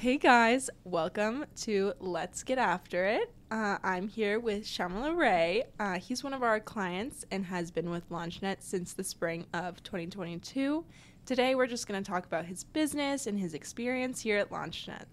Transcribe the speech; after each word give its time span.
Hey 0.00 0.16
guys, 0.16 0.70
welcome 0.84 1.44
to 1.62 1.92
Let's 1.98 2.44
Get 2.44 2.56
After 2.56 3.04
It. 3.04 3.32
Uh, 3.50 3.78
I'm 3.82 4.06
here 4.06 4.38
with 4.38 4.62
Shamala 4.62 5.16
Ray. 5.16 5.64
Uh, 5.80 5.98
he's 5.98 6.22
one 6.22 6.32
of 6.32 6.44
our 6.44 6.60
clients 6.60 7.24
and 7.32 7.44
has 7.46 7.72
been 7.72 7.90
with 7.90 8.08
LaunchNet 8.08 8.58
since 8.60 8.92
the 8.92 9.02
spring 9.02 9.46
of 9.52 9.82
2022. 9.82 10.84
Today, 11.26 11.56
we're 11.56 11.66
just 11.66 11.88
going 11.88 12.00
to 12.00 12.08
talk 12.08 12.24
about 12.26 12.44
his 12.44 12.62
business 12.62 13.26
and 13.26 13.40
his 13.40 13.54
experience 13.54 14.20
here 14.20 14.38
at 14.38 14.50
LaunchNet. 14.50 15.06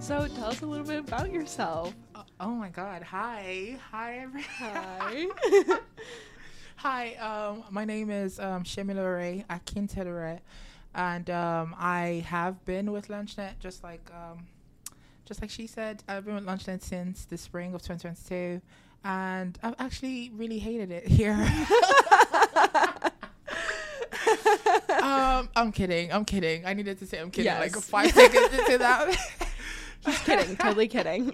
So, 0.00 0.26
tell 0.26 0.46
us 0.46 0.62
a 0.62 0.66
little 0.66 0.84
bit 0.84 0.98
about 0.98 1.30
yourself. 1.30 1.94
Oh 2.40 2.50
my 2.50 2.68
God! 2.68 3.02
Hi, 3.02 3.76
hi, 3.90 4.18
everyone. 4.18 4.44
Hi. 4.60 5.26
hi. 6.76 7.14
Um, 7.14 7.64
my 7.70 7.84
name 7.84 8.10
is 8.10 8.38
um, 8.38 8.62
Shemila 8.62 9.16
Ray 9.16 9.44
Akintedere, 9.50 10.38
and 10.94 11.28
um, 11.30 11.74
I 11.78 12.24
have 12.28 12.64
been 12.64 12.92
with 12.92 13.08
LaunchNet 13.08 13.58
just 13.58 13.82
like 13.82 14.08
um, 14.14 14.46
just 15.24 15.40
like 15.40 15.50
she 15.50 15.66
said. 15.66 16.04
I've 16.06 16.24
been 16.24 16.36
with 16.36 16.46
LaunchNet 16.46 16.80
since 16.82 17.24
the 17.24 17.36
spring 17.36 17.74
of 17.74 17.82
2022, 17.82 18.62
and 19.04 19.58
I've 19.64 19.74
actually 19.80 20.30
really 20.32 20.60
hated 20.60 20.92
it 20.92 21.08
here. 21.08 21.32
um, 25.02 25.48
I'm 25.56 25.72
kidding. 25.72 26.12
I'm 26.12 26.24
kidding. 26.24 26.64
I 26.66 26.74
needed 26.74 27.00
to 27.00 27.06
say 27.06 27.18
I'm 27.18 27.32
kidding 27.32 27.46
Yes. 27.46 27.74
like 27.74 27.82
five 27.84 28.12
seconds 28.12 28.56
into 28.56 28.78
that. 28.78 29.16
Just 30.04 30.24
kidding, 30.24 30.56
totally 30.56 30.86
kidding. 30.86 31.32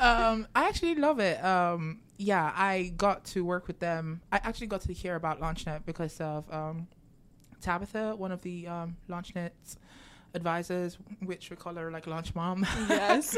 Um, 0.00 0.46
I 0.54 0.68
actually 0.68 0.94
love 0.94 1.20
it. 1.20 1.42
Um, 1.44 2.00
yeah, 2.16 2.52
I 2.54 2.92
got 2.96 3.24
to 3.26 3.44
work 3.44 3.66
with 3.66 3.78
them. 3.78 4.20
I 4.32 4.36
actually 4.36 4.66
got 4.66 4.82
to 4.82 4.92
hear 4.92 5.14
about 5.14 5.40
LaunchNet 5.40 5.84
because 5.84 6.20
of 6.20 6.52
um, 6.52 6.88
Tabitha, 7.60 8.16
one 8.16 8.32
of 8.32 8.42
the 8.42 8.66
um, 8.66 8.96
LaunchNet's 9.08 9.76
advisors, 10.34 10.98
which 11.24 11.50
we 11.50 11.56
call 11.56 11.74
her 11.74 11.90
like 11.90 12.06
Launch 12.06 12.34
Mom. 12.34 12.66
yes. 12.88 13.36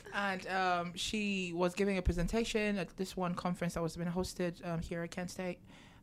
and 0.14 0.46
um, 0.48 0.92
she 0.94 1.52
was 1.54 1.74
giving 1.74 1.98
a 1.98 2.02
presentation 2.02 2.78
at 2.78 2.96
this 2.96 3.16
one 3.16 3.34
conference 3.34 3.74
that 3.74 3.82
was 3.82 3.96
being 3.96 4.10
hosted 4.10 4.66
um, 4.68 4.80
here 4.80 5.02
at 5.02 5.10
Kent 5.10 5.30
State, 5.30 5.58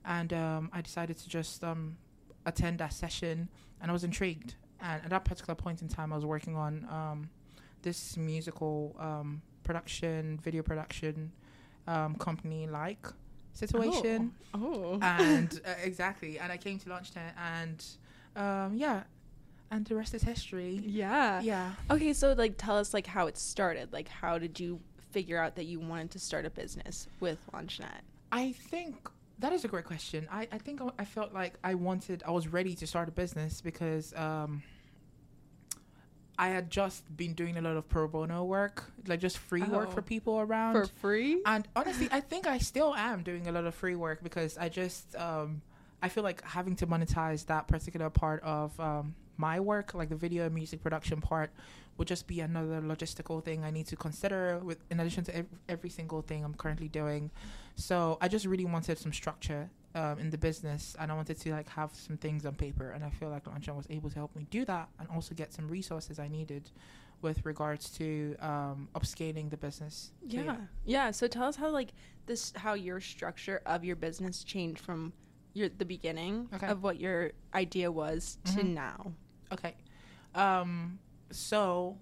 and 0.06 0.34
um, 0.34 0.70
I 0.74 0.82
decided 0.82 1.18
to 1.20 1.30
just 1.30 1.64
um, 1.64 1.98
attend 2.46 2.80
that 2.80 2.94
session, 2.94 3.50
and 3.82 3.90
I 3.90 3.94
was 3.94 4.04
intrigued. 4.04 4.56
And 4.82 5.04
at 5.04 5.10
that 5.12 5.26
particular 5.26 5.56
point 5.56 5.82
in 5.82 5.88
time, 5.88 6.12
I 6.12 6.16
was 6.16 6.26
working 6.26 6.56
on 6.56 6.88
um, 6.90 7.30
this 7.84 8.18
musical 8.18 8.96
um, 9.00 9.42
production, 9.64 10.40
video 10.44 10.64
production 10.64 11.32
um, 11.88 12.16
company 12.16 12.68
like 12.68 13.06
situation, 13.54 14.32
Oh. 14.54 15.00
and 15.02 15.60
uh, 15.66 15.74
exactly. 15.84 16.40
And 16.40 16.52
I 16.52 16.58
came 16.58 16.80
to 16.80 16.90
LaunchNet, 16.90 17.34
and 17.38 17.86
um, 18.36 18.76
yeah, 18.76 19.04
and 19.72 19.86
the 19.86 19.96
rest 19.96 20.14
is 20.14 20.22
history. 20.24 20.82
yeah. 20.86 21.42
Yeah. 21.42 21.72
Okay, 21.90 22.14
so 22.14 22.34
like 22.34 22.56
tell 22.58 22.78
us 22.78 22.94
like 22.94 23.08
how 23.08 23.28
it 23.28 23.38
started. 23.38 23.92
Like 23.94 24.08
how 24.08 24.38
did 24.38 24.60
you 24.60 24.80
figure 25.12 25.38
out 25.40 25.56
that 25.56 25.66
you 25.66 25.80
wanted 25.80 26.12
to 26.12 26.20
start 26.20 26.46
a 26.46 26.50
business 26.50 27.08
with 27.20 27.40
LaunchNet? 27.54 28.02
I 28.32 28.54
think 28.54 29.10
that 29.40 29.52
is 29.52 29.66
a 29.66 29.68
great 29.68 29.86
question. 29.86 30.28
I, 30.32 30.48
I 30.52 30.58
think 30.58 30.82
I, 30.82 30.90
I 31.00 31.06
felt 31.06 31.34
like 31.34 31.56
I 31.64 31.74
wanted, 31.74 32.24
I 32.26 32.32
was 32.32 32.48
ready 32.48 32.76
to 32.76 32.88
start 32.88 33.10
a 33.10 33.12
business 33.12 33.60
because 33.60 34.14
um, 34.14 34.62
I 36.42 36.48
had 36.50 36.72
just 36.72 37.06
been 37.16 37.34
doing 37.34 37.56
a 37.58 37.62
lot 37.62 37.78
of 37.78 37.88
pro 37.88 38.08
bono 38.08 38.44
work, 38.44 38.86
like 39.06 39.20
just 39.20 39.38
free 39.38 39.62
work 39.62 39.90
Oh. 39.90 39.92
for 39.96 40.02
people 40.02 40.40
around. 40.40 40.74
For 40.74 40.86
free? 40.88 41.42
and 41.46 41.68
honestly, 41.76 42.08
I 42.12 42.20
think 42.20 42.48
I 42.48 42.58
still 42.58 42.96
am 42.96 43.22
doing 43.22 43.48
a 43.48 43.52
lot 43.52 43.66
of 43.66 43.76
free 43.76 43.96
work 43.96 44.24
because 44.24 44.58
I 44.58 44.68
just, 44.70 45.16
um, 45.16 45.62
I 46.02 46.10
feel 46.10 46.24
like 46.24 46.42
having 46.44 46.76
to 46.78 46.88
monetize 46.88 47.46
that 47.46 47.68
particular 47.68 48.10
part 48.10 48.42
of 48.42 48.78
um, 48.80 49.14
my 49.38 49.60
work, 49.60 49.94
like 49.94 50.10
the 50.10 50.16
video 50.16 50.46
and 50.48 50.56
music 50.56 50.82
production 50.82 51.22
part, 51.22 51.52
would 51.98 52.08
just 52.08 52.26
be 52.26 52.40
another 52.40 52.82
logistical 52.82 53.44
thing 53.44 53.64
I 53.64 53.70
need 53.70 53.86
to 53.94 53.96
consider 53.96 54.58
with 54.64 54.80
in 54.90 55.00
addition 55.00 55.24
to 55.26 55.36
ev- 55.38 55.60
every 55.70 55.92
single 55.92 56.24
thing 56.24 56.44
I'm 56.44 56.56
currently 56.56 56.88
doing. 56.88 57.30
So 57.76 58.18
I 58.20 58.28
just 58.28 58.46
really 58.48 58.66
wanted 58.66 58.98
some 58.98 59.14
structure 59.14 59.70
um, 59.96 60.20
in 60.20 60.30
the 60.30 60.38
business, 60.38 60.96
and 61.00 61.12
I 61.12 61.16
wanted 61.16 61.40
to 61.42 61.52
like 61.52 61.70
have 61.70 61.94
some 61.94 62.18
things 62.18 62.46
on 62.46 62.56
paper. 62.56 62.92
And 62.92 63.04
I 63.04 63.10
feel 63.10 63.30
like 63.30 63.46
LaunchNet 63.46 63.76
was 63.76 63.88
able 63.90 64.10
to 64.10 64.16
help 64.16 64.36
me 64.36 64.48
do 64.50 64.66
that, 64.66 64.90
and 65.00 65.08
also 65.14 65.36
get 65.36 65.54
some 65.54 65.68
resources 65.68 66.20
I 66.20 66.28
needed 66.28 66.70
with 67.22 67.46
regards 67.46 67.90
to 67.92 68.36
um, 68.40 68.88
upscaling 68.96 69.50
the 69.50 69.58
business. 69.58 70.12
So, 70.30 70.38
yeah. 70.42 70.56
yeah. 70.86 71.12
So 71.12 71.28
tell 71.28 71.44
us 71.44 71.56
how 71.56 71.70
like 71.70 71.94
this 72.26 72.52
how 72.56 72.74
your 72.74 73.00
structure 73.00 73.62
of 73.66 73.84
your 73.84 73.96
business 73.96 74.44
changed 74.44 74.80
from 74.82 75.14
your 75.54 75.70
the 75.70 75.86
beginning 75.86 76.48
Okay. 76.54 76.68
of 76.68 76.82
what 76.82 77.00
your 77.00 77.32
idea 77.54 77.92
was 77.92 78.38
to 78.46 78.62
Mhm. 78.62 78.74
now. 78.74 79.12
Okay. 79.52 79.76
Um. 80.34 81.00
So, 81.32 81.98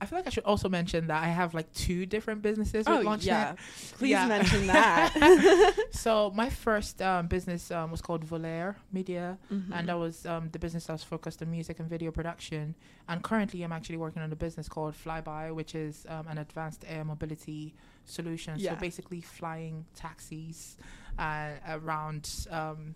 I 0.00 0.06
feel 0.06 0.18
like 0.18 0.26
I 0.26 0.30
should 0.30 0.44
also 0.44 0.68
mention 0.68 1.08
that 1.08 1.22
I 1.22 1.28
have 1.28 1.52
like 1.52 1.70
two 1.74 2.06
different 2.06 2.40
businesses 2.42 2.86
with 2.86 2.98
Oh 2.98 3.02
LaunchNet. 3.04 3.24
yeah. 3.26 3.54
Please 3.98 4.10
Yeah. 4.10 4.26
mention 4.26 4.66
that. 4.74 5.74
So 5.92 6.30
my 6.34 6.48
first 6.48 7.02
um, 7.02 7.26
business 7.26 7.70
um, 7.70 7.90
was 7.90 8.00
called 8.00 8.24
Volaire 8.24 8.76
Media, 8.92 9.36
Mhm. 9.52 9.70
and 9.72 9.88
that 9.88 9.98
was 9.98 10.24
um, 10.24 10.48
the 10.52 10.58
business 10.58 10.86
that 10.86 10.94
was 10.94 11.02
focused 11.04 11.42
on 11.42 11.50
music 11.50 11.78
and 11.80 11.88
video 11.88 12.10
production. 12.10 12.74
And 13.08 13.22
currently, 13.22 13.62
I'm 13.62 13.72
actually 13.72 13.98
working 13.98 14.22
on 14.22 14.32
a 14.32 14.36
business 14.36 14.68
called 14.68 14.94
Flyby, 14.94 15.54
which 15.54 15.74
is 15.74 16.06
um, 16.08 16.26
an 16.28 16.38
advanced 16.38 16.84
air 16.88 17.04
mobility 17.04 17.74
solution. 18.06 18.54
Yeah. 18.56 18.70
So 18.74 18.80
basically, 18.80 19.20
flying 19.20 19.84
taxis 19.94 20.76
uh, 21.18 21.50
around 21.68 22.30
um, 22.50 22.94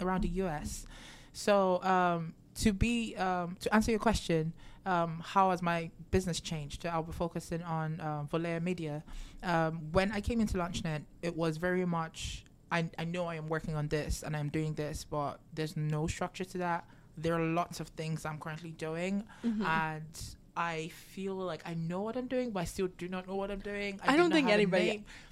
around 0.00 0.22
the 0.22 0.28
US. 0.44 0.86
So 1.32 1.82
um, 1.84 2.34
to 2.56 2.72
be 2.72 3.14
um, 3.16 3.56
to 3.60 3.72
answer 3.74 3.90
your 3.92 4.00
question, 4.00 4.52
um, 4.86 5.22
how 5.24 5.50
has 5.50 5.62
my 5.62 5.90
business 6.10 6.40
changed? 6.40 6.86
I'll 6.86 7.02
be 7.02 7.12
focusing 7.12 7.62
on 7.62 8.00
um, 8.00 8.28
Volaire 8.32 8.62
Media. 8.62 9.02
Um, 9.42 9.80
when 9.92 10.12
I 10.12 10.20
came 10.20 10.40
into 10.40 10.58
LaunchNet, 10.58 11.02
it 11.22 11.36
was 11.36 11.56
very 11.56 11.84
much 11.84 12.44
I, 12.72 12.88
I 12.98 13.04
know 13.04 13.26
I 13.26 13.34
am 13.34 13.48
working 13.48 13.74
on 13.74 13.88
this 13.88 14.22
and 14.22 14.36
I'm 14.36 14.48
doing 14.48 14.74
this, 14.74 15.04
but 15.04 15.40
there's 15.54 15.76
no 15.76 16.06
structure 16.06 16.44
to 16.44 16.58
that. 16.58 16.84
There 17.18 17.34
are 17.34 17.40
lots 17.44 17.80
of 17.80 17.88
things 17.88 18.24
I'm 18.24 18.38
currently 18.38 18.70
doing, 18.70 19.24
Mhm. 19.44 19.64
and 19.66 20.36
I 20.56 20.88
feel 21.08 21.34
like 21.34 21.62
I 21.66 21.74
know 21.74 22.02
what 22.02 22.16
I'm 22.16 22.26
doing, 22.26 22.50
but 22.50 22.60
I 22.60 22.64
still 22.64 22.88
do 22.98 23.08
not 23.08 23.26
know 23.28 23.36
what 23.36 23.50
I'm 23.50 23.60
doing. 23.60 24.00
I 24.02 24.12
do 24.12 24.18
don't 24.18 24.30
think 24.32 24.48
anybody- 24.54 24.86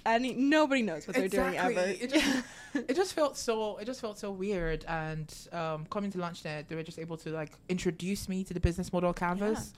Any 0.05 0.33
nobody 0.33 0.81
knows 0.81 1.07
what 1.07 1.15
they're 1.15 1.27
doing 1.27 1.57
ever. 1.57 1.71
It 2.03 2.09
just, 2.13 2.43
it 2.73 2.95
just 2.95 3.13
felt 3.13 3.37
so 3.37 3.77
it 3.77 3.85
just 3.85 4.01
felt 4.01 4.17
so 4.17 4.31
weird. 4.31 4.85
And 4.87 5.33
um, 5.51 5.85
coming 5.87 6.11
to 6.11 6.17
LaunchNet 6.17 6.67
they 6.67 6.75
were 6.75 6.83
just 6.83 6.99
able 6.99 7.17
to 7.17 7.29
like 7.31 7.51
introduce 7.67 8.27
me 8.29 8.43
to 8.45 8.53
the 8.53 8.59
business 8.59 8.91
model 8.93 9.13
canvas. 9.13 9.73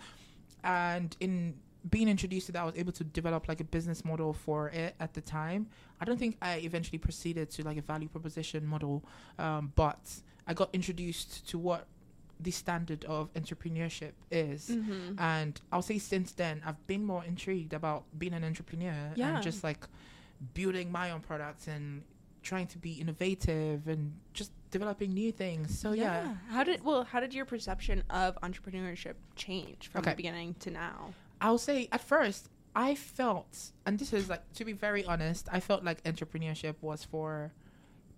And 0.63 1.15
in 1.19 1.55
being 1.89 2.07
introduced 2.07 2.45
to 2.45 2.51
that 2.51 2.61
I 2.61 2.65
was 2.65 2.75
able 2.75 2.91
to 2.93 3.03
develop 3.03 3.47
like 3.47 3.59
a 3.59 3.63
business 3.63 4.05
model 4.05 4.33
for 4.33 4.69
it 4.69 4.93
at 4.99 5.13
the 5.15 5.21
time. 5.21 5.67
I 5.99 6.05
don't 6.05 6.19
think 6.19 6.37
I 6.41 6.57
eventually 6.57 6.99
proceeded 6.99 7.49
to 7.51 7.63
like 7.63 7.77
a 7.77 7.81
value 7.81 8.07
proposition 8.07 8.65
model 8.67 9.03
um, 9.39 9.71
but 9.75 9.99
I 10.47 10.53
got 10.53 10.69
introduced 10.73 11.47
to 11.49 11.57
what 11.57 11.87
the 12.41 12.51
standard 12.51 13.05
of 13.05 13.31
entrepreneurship 13.33 14.13
is 14.31 14.69
Mhm. 14.69 15.19
and 15.19 15.61
I'll 15.71 15.81
say 15.81 15.97
since 15.99 16.31
then 16.31 16.61
I've 16.65 16.85
been 16.87 17.03
more 17.05 17.23
intrigued 17.23 17.73
about 17.73 18.03
being 18.17 18.33
an 18.33 18.43
entrepreneur 18.43 19.13
Yeah. 19.15 19.35
and 19.35 19.43
just 19.43 19.63
like 19.63 19.85
building 20.53 20.91
my 20.91 21.11
own 21.11 21.21
products 21.21 21.67
and 21.67 22.03
trying 22.41 22.65
to 22.67 22.79
be 22.79 22.93
innovative 22.93 23.87
and 23.87 24.13
just 24.33 24.51
developing 24.71 25.13
new 25.13 25.31
things. 25.31 25.77
So 25.77 25.91
yeah. 25.91 26.35
How 26.49 26.63
did 26.63 26.83
well? 26.83 27.03
How 27.03 27.19
did 27.19 27.33
your 27.33 27.45
perception 27.45 28.03
of 28.09 28.35
entrepreneurship 28.41 29.15
change 29.35 29.87
from 29.89 30.01
Okay. 30.01 30.11
the 30.11 30.15
beginning 30.17 30.55
to 30.55 30.71
now? 30.71 31.13
I'll 31.39 31.59
say 31.59 31.87
at 31.91 32.01
first 32.01 32.49
I 32.75 32.95
felt 32.95 33.71
and 33.85 33.99
this 33.99 34.13
is 34.13 34.29
like 34.29 34.51
to 34.53 34.65
be 34.65 34.73
very 34.73 35.05
honest, 35.05 35.47
I 35.51 35.59
felt 35.59 35.83
like 35.83 36.03
entrepreneurship 36.03 36.75
was 36.81 37.03
for 37.03 37.51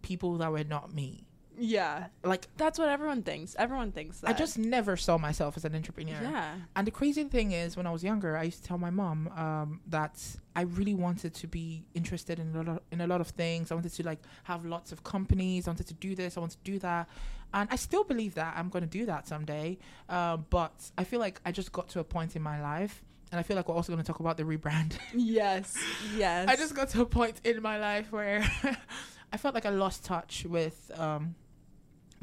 people 0.01 0.37
that 0.37 0.51
were 0.51 0.63
not 0.63 0.93
me. 0.93 1.27
Yeah, 1.57 2.07
Like 2.23 2.47
that's 2.57 2.79
what 2.79 2.89
everyone 2.89 3.21
thinks. 3.23 3.55
Everyone 3.59 3.91
thinks 3.91 4.19
that. 4.19 4.29
I 4.29 4.33
just 4.33 4.57
never 4.57 4.97
saw 4.97 5.17
myself 5.17 5.55
as 5.57 5.65
an 5.65 5.75
entrepreneur. 5.75 6.19
yeah. 6.21 6.55
And 6.75 6.87
the 6.87 6.91
crazy 6.91 7.23
thing 7.25 7.51
is, 7.51 7.77
when 7.77 7.85
I 7.87 7.91
was 7.91 8.03
younger, 8.03 8.35
I 8.37 8.43
used 8.43 8.61
to 8.63 8.67
tell 8.67 8.77
my 8.77 8.89
mom 8.89 9.27
um, 9.29 9.81
that 9.87 10.19
I 10.55 10.61
really 10.61 10.93
wanted 10.95 11.33
to 11.35 11.47
be 11.47 11.85
interested 11.93 12.39
in 12.39 12.53
a 12.53 12.57
lot 12.57 12.67
of, 12.67 12.79
in 12.91 13.01
a 13.01 13.07
lot 13.07 13.21
of 13.21 13.27
things. 13.29 13.71
I 13.71 13.75
wanted 13.75 13.93
to 13.93 14.03
like 14.03 14.19
have 14.43 14.65
lots 14.65 14.91
of 14.91 15.03
companies. 15.03 15.67
I 15.67 15.71
wanted 15.71 15.87
to 15.87 15.93
do 15.95 16.15
this. 16.15 16.37
I 16.37 16.39
wanted 16.39 16.63
to 16.63 16.71
do 16.71 16.79
that, 16.79 17.07
and 17.53 17.69
I 17.71 17.75
still 17.75 18.03
believe 18.03 18.35
that 18.35 18.55
I'm 18.57 18.69
going 18.69 18.83
to 18.83 18.89
do 18.89 19.05
that 19.05 19.27
someday. 19.27 19.77
Uh, 20.09 20.37
but 20.37 20.73
I 20.97 21.03
feel 21.03 21.19
like 21.19 21.39
I 21.45 21.51
just 21.51 21.71
got 21.71 21.89
to 21.89 21.99
a 21.99 22.03
point 22.03 22.35
in 22.35 22.41
my 22.41 22.61
life, 22.61 23.03
and 23.31 23.39
I 23.39 23.43
feel 23.43 23.55
like 23.57 23.67
we're 23.69 23.75
also 23.75 23.91
going 23.91 24.03
to 24.03 24.07
talk 24.11 24.19
about 24.19 24.37
the 24.37 24.43
rebrand. 24.43 24.93
Yes. 25.13 25.77
Yes. 26.15 26.47
I 26.49 26.55
just 26.55 26.75
got 26.75 26.89
to 26.89 27.01
a 27.01 27.05
point 27.05 27.41
in 27.43 27.61
my 27.61 27.77
life 27.79 28.11
where 28.11 28.43
I 29.33 29.37
felt 29.37 29.55
like 29.55 29.65
I 29.65 29.69
lost 29.69 30.03
touch 30.05 30.45
with 30.47 30.91
um, 30.99 31.33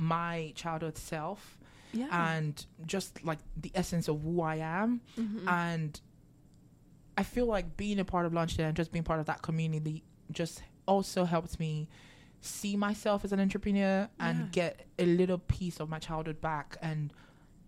my 0.00 0.52
childhood 0.56 0.96
self 0.98 1.58
yeah. 1.92 2.08
and 2.34 2.64
just 2.86 3.24
like 3.24 3.38
the 3.56 3.70
essence 3.74 4.08
of 4.08 4.22
who 4.22 4.40
I 4.40 4.56
am. 4.56 5.00
Mhm. 5.16 5.46
And 5.48 6.00
I 7.16 7.22
feel 7.22 7.46
like 7.46 7.76
being 7.76 7.98
a 7.98 8.04
part 8.04 8.26
of 8.26 8.32
LaunchNet 8.32 8.60
and 8.60 8.76
just 8.76 8.92
being 8.92 9.04
part 9.04 9.20
of 9.20 9.26
that 9.26 9.42
community 9.42 10.02
just 10.32 10.62
also 10.86 11.24
helped 11.24 11.60
me 11.60 11.88
see 12.40 12.76
myself 12.76 13.24
as 13.24 13.32
an 13.32 13.40
entrepreneur 13.40 14.08
and 14.18 14.38
Yeah. 14.38 14.46
get 14.52 14.86
a 14.98 15.04
little 15.04 15.38
piece 15.38 15.78
of 15.80 15.88
my 15.90 15.98
childhood 15.98 16.40
back 16.40 16.76
and 16.80 17.12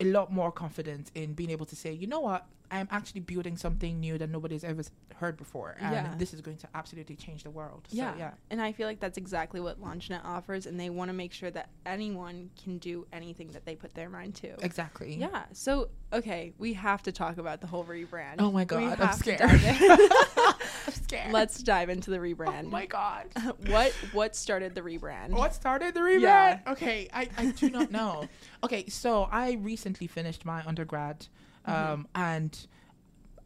a 0.00 0.04
lot 0.04 0.32
more 0.32 0.50
confidence 0.52 1.10
in 1.14 1.34
being 1.34 1.50
able 1.50 1.66
to 1.66 1.76
say, 1.76 1.92
you 1.92 2.06
know 2.06 2.20
what, 2.20 2.46
I'm 2.70 2.88
actually 2.90 3.20
building 3.20 3.58
something 3.58 4.00
new 4.00 4.16
that 4.16 4.30
nobody's 4.30 4.64
ever 4.64 4.82
heard 5.16 5.36
before, 5.36 5.76
and 5.78 5.92
Yeah. 5.92 6.14
this 6.16 6.32
is 6.32 6.40
going 6.40 6.56
to 6.56 6.68
absolutely 6.74 7.16
change 7.16 7.42
the 7.44 7.50
world. 7.50 7.86
So, 7.90 7.96
Yeah. 7.96 8.16
yeah, 8.16 8.30
And 8.50 8.62
I 8.62 8.72
feel 8.72 8.86
like 8.88 8.98
that's 8.98 9.18
exactly 9.18 9.60
what 9.60 9.78
LaunchNet 9.78 10.24
offers, 10.24 10.64
and 10.66 10.80
they 10.80 10.88
want 10.88 11.10
to 11.10 11.12
make 11.12 11.34
sure 11.34 11.50
that 11.50 11.68
anyone 11.84 12.48
can 12.62 12.78
do 12.78 13.06
anything 13.12 13.48
that 13.52 13.66
they 13.66 13.76
put 13.76 13.92
their 13.92 14.08
mind 14.08 14.34
to. 14.36 14.54
exactly. 14.64 15.16
Yeah. 15.16 15.44
So, 15.52 15.90
okay, 16.14 16.54
we 16.58 16.72
have 16.72 17.02
to 17.02 17.12
talk 17.12 17.36
about 17.36 17.60
the 17.60 17.66
whole 17.66 17.84
rebrand. 17.84 18.36
Oh 18.38 18.50
my 18.50 18.64
god, 18.64 18.98
I'm 19.00 19.12
scared. 19.18 19.40
dive 20.86 20.94
in. 20.94 20.94
I'm 20.94 21.02
scared. 21.04 21.32
Let's 21.32 21.62
dive 21.62 21.88
into 21.90 22.10
the 22.10 22.16
Oh 22.18 22.20
rebrand. 22.20 22.70
my 22.70 22.86
god. 22.86 23.26
what 23.68 23.92
what 24.12 24.36
started 24.36 24.74
the 24.74 24.80
rebrand? 24.82 25.30
What 25.30 25.54
started 25.54 25.94
the 25.94 26.00
rebrand? 26.00 26.20
Yeah. 26.22 26.58
Okay, 26.68 27.08
I, 27.14 27.28
I 27.36 27.46
do 27.52 27.70
not 27.70 27.90
know. 27.90 28.28
okay, 28.64 28.86
so 28.88 29.28
I 29.30 29.52
recently 29.52 30.06
finished 30.06 30.44
my 30.44 30.62
undergrad, 30.66 31.26
Mm-hmm. 31.68 31.92
um, 31.92 32.08
and 32.16 32.66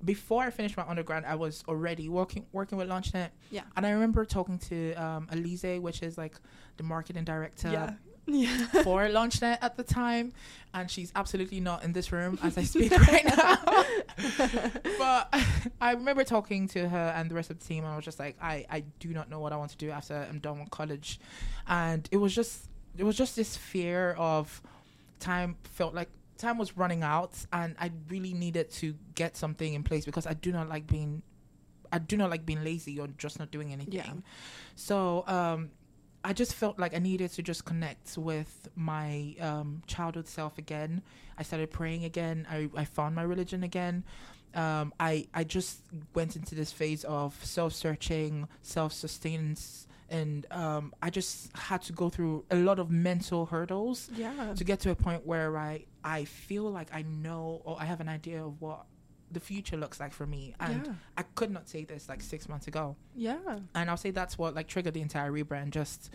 before 0.04 0.42
I 0.42 0.50
finished 0.50 0.76
my 0.76 0.84
undergrad, 0.86 1.24
I 1.24 1.34
was 1.34 1.62
already 1.68 2.08
working 2.08 2.46
working 2.52 2.78
with 2.78 2.88
LaunchNet. 2.88 3.28
Yeah. 3.50 3.62
And 3.76 3.84
I 3.86 3.90
remember 3.90 4.24
talking 4.24 4.58
to 4.70 4.94
um, 4.94 5.26
Alize, 5.32 5.80
which 5.80 6.02
is 6.02 6.16
like 6.18 6.34
the 6.76 6.82
marketing 6.82 7.24
director 7.24 7.70
Yeah. 7.70 7.94
Yeah. 8.26 8.66
for 8.82 9.06
LaunchNet 9.06 9.58
at 9.62 9.76
the 9.76 9.82
time, 9.84 10.32
and 10.74 10.90
she's 10.90 11.12
absolutely 11.14 11.60
not 11.60 11.84
in 11.84 11.92
this 11.92 12.10
room 12.12 12.38
as 12.42 12.58
I 12.58 12.64
speak 12.64 12.90
right 13.08 13.24
now. 13.24 13.56
but 14.98 15.34
I 15.80 15.92
remember 15.92 16.24
talking 16.24 16.68
to 16.68 16.88
her 16.88 17.12
and 17.16 17.30
the 17.30 17.34
rest 17.34 17.50
of 17.50 17.58
the 17.58 17.64
team, 17.64 17.84
and 17.84 17.92
I 17.92 17.96
was 17.96 18.04
just 18.04 18.18
like, 18.18 18.36
I, 18.42 18.66
I 18.68 18.80
do 19.00 19.10
not 19.10 19.30
know 19.30 19.40
what 19.40 19.52
I 19.52 19.56
want 19.56 19.70
to 19.72 19.76
do 19.76 19.90
after 19.90 20.26
I'm 20.28 20.40
done 20.40 20.60
with 20.60 20.70
college, 20.70 21.20
and 21.68 22.08
it 22.10 22.16
was 22.16 22.34
just 22.34 22.68
it 22.98 23.04
was 23.04 23.16
just 23.16 23.36
this 23.36 23.56
fear 23.56 24.12
of 24.18 24.62
time 25.20 25.56
felt 25.64 25.94
like 25.94 26.08
time 26.38 26.58
was 26.58 26.76
running 26.76 27.02
out, 27.02 27.32
and 27.52 27.76
I 27.78 27.92
really 28.08 28.34
needed 28.34 28.70
to 28.72 28.94
get 29.14 29.36
something 29.36 29.74
in 29.74 29.82
place 29.82 30.04
because 30.04 30.26
I 30.26 30.34
do 30.34 30.52
not 30.52 30.68
like 30.68 30.86
being 30.86 31.22
I 31.92 31.98
do 31.98 32.16
not 32.16 32.30
like 32.30 32.44
being 32.44 32.64
lazy 32.64 32.98
or 33.00 33.06
just 33.18 33.38
not 33.38 33.50
doing 33.50 33.72
anything. 33.72 33.94
Yeah. 33.94 34.12
So 34.74 35.24
um, 35.26 35.70
I 36.26 36.32
just 36.32 36.54
felt 36.54 36.76
like 36.76 36.92
I 36.92 36.98
needed 36.98 37.30
to 37.34 37.42
just 37.42 37.64
connect 37.64 38.18
with 38.18 38.68
my 38.74 39.36
um, 39.40 39.82
childhood 39.86 40.26
self 40.26 40.58
again. 40.58 41.02
I 41.38 41.44
started 41.44 41.70
praying 41.70 42.04
again. 42.04 42.48
I, 42.50 42.68
I 42.74 42.84
found 42.84 43.14
my 43.14 43.22
religion 43.22 43.62
again. 43.62 44.02
Um, 44.52 44.92
I 44.98 45.28
I 45.32 45.44
just 45.44 45.82
went 46.14 46.34
into 46.34 46.56
this 46.56 46.72
phase 46.72 47.04
of 47.04 47.38
self 47.44 47.74
searching, 47.74 48.48
self 48.62 48.92
sustenance, 48.92 49.86
and 50.10 50.46
um, 50.50 50.92
I 51.00 51.10
just 51.10 51.56
had 51.56 51.82
to 51.82 51.92
go 51.92 52.08
through 52.08 52.44
a 52.50 52.56
lot 52.56 52.80
of 52.80 52.90
mental 52.90 53.46
hurdles 53.46 54.10
yeah. 54.16 54.52
to 54.56 54.64
get 54.64 54.80
to 54.80 54.90
a 54.90 54.96
point 54.96 55.24
where 55.24 55.56
I 55.56 55.84
I 56.02 56.24
feel 56.24 56.64
like 56.64 56.88
I 56.92 57.02
know 57.02 57.62
or 57.64 57.76
I 57.80 57.84
have 57.84 58.00
an 58.00 58.08
idea 58.08 58.44
of 58.44 58.60
what 58.60 58.84
the 59.32 59.40
future 59.40 59.76
looks 59.76 59.98
like 60.00 60.12
for 60.12 60.26
me, 60.26 60.54
and 60.60 60.86
yeah. 60.86 60.92
I 61.18 61.22
could 61.34 61.50
not 61.50 61.68
say 61.68 61.84
this 61.84 62.08
like 62.08 62.20
six 62.22 62.48
months 62.48 62.66
ago 62.68 62.96
Yeah. 63.14 63.38
and 63.74 63.90
I'll 63.90 63.96
say 63.96 64.10
that's 64.12 64.38
what 64.38 64.54
like 64.54 64.68
triggered 64.68 64.94
the 64.94 65.00
entire 65.02 65.32
rebrand. 65.32 65.70
Just 65.70 66.10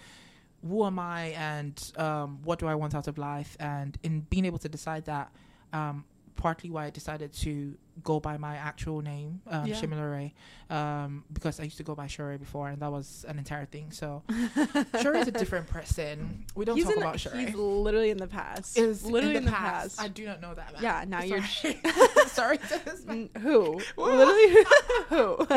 who 0.68 0.86
am 0.86 0.98
I 1.00 1.28
and 1.38 1.92
um, 1.98 2.40
what 2.44 2.60
do 2.60 2.68
I 2.68 2.76
want 2.76 2.96
out 2.96 3.08
of 3.08 3.18
life, 3.18 3.58
and 3.60 3.98
in 4.04 4.22
being 4.30 4.46
able 4.46 4.60
to 4.60 4.70
decide 4.70 5.06
that, 5.06 5.32
um, 5.74 6.06
partly 6.36 6.70
why 6.70 6.86
I 6.86 6.90
decided 6.90 7.34
to 7.34 7.76
go 8.04 8.20
by 8.20 8.38
my 8.38 8.56
actual 8.56 9.02
name, 9.02 9.42
um, 9.48 9.68
Yeah. 9.68 10.30
Um, 10.70 11.26
because 11.34 11.60
I 11.60 11.64
used 11.64 11.78
to 11.78 11.84
go 11.84 11.96
by 11.96 12.08
Shure 12.08 12.38
before, 12.38 12.70
and 12.70 12.82
that 12.82 12.92
was 12.92 13.26
an 13.28 13.38
entire 13.38 13.66
thing. 13.66 13.92
So 13.92 14.24
Shure 15.02 15.16
is 15.16 15.28
a 15.28 15.32
different 15.32 15.68
person. 15.68 16.46
We 16.56 16.64
don't 16.64 16.78
he's 16.78 16.86
talk 16.86 16.96
in 16.96 17.02
about 17.02 17.20
the, 17.20 17.38
he's 17.38 17.56
literally 17.56 18.10
in 18.10 18.18
the 18.18 18.28
past. 18.28 18.78
Is 18.78 19.04
literally 19.04 19.36
in 19.36 19.46
the, 19.46 19.52
past. 19.52 19.98
past. 19.98 20.02
I 20.02 20.08
do 20.08 20.26
not 20.26 20.42
know 20.42 20.54
that. 20.54 20.74
Man. 20.74 20.82
Yeah, 20.82 21.04
now 21.08 21.24
you're 21.24 21.44
Sorry. 21.44 21.80
sorry. 22.28 22.58
to 22.58 22.86
this 22.86 23.06
man. 23.06 23.30
N- 23.36 23.42
who? 23.42 23.82
Literally 23.98 24.66
who? 25.10 25.48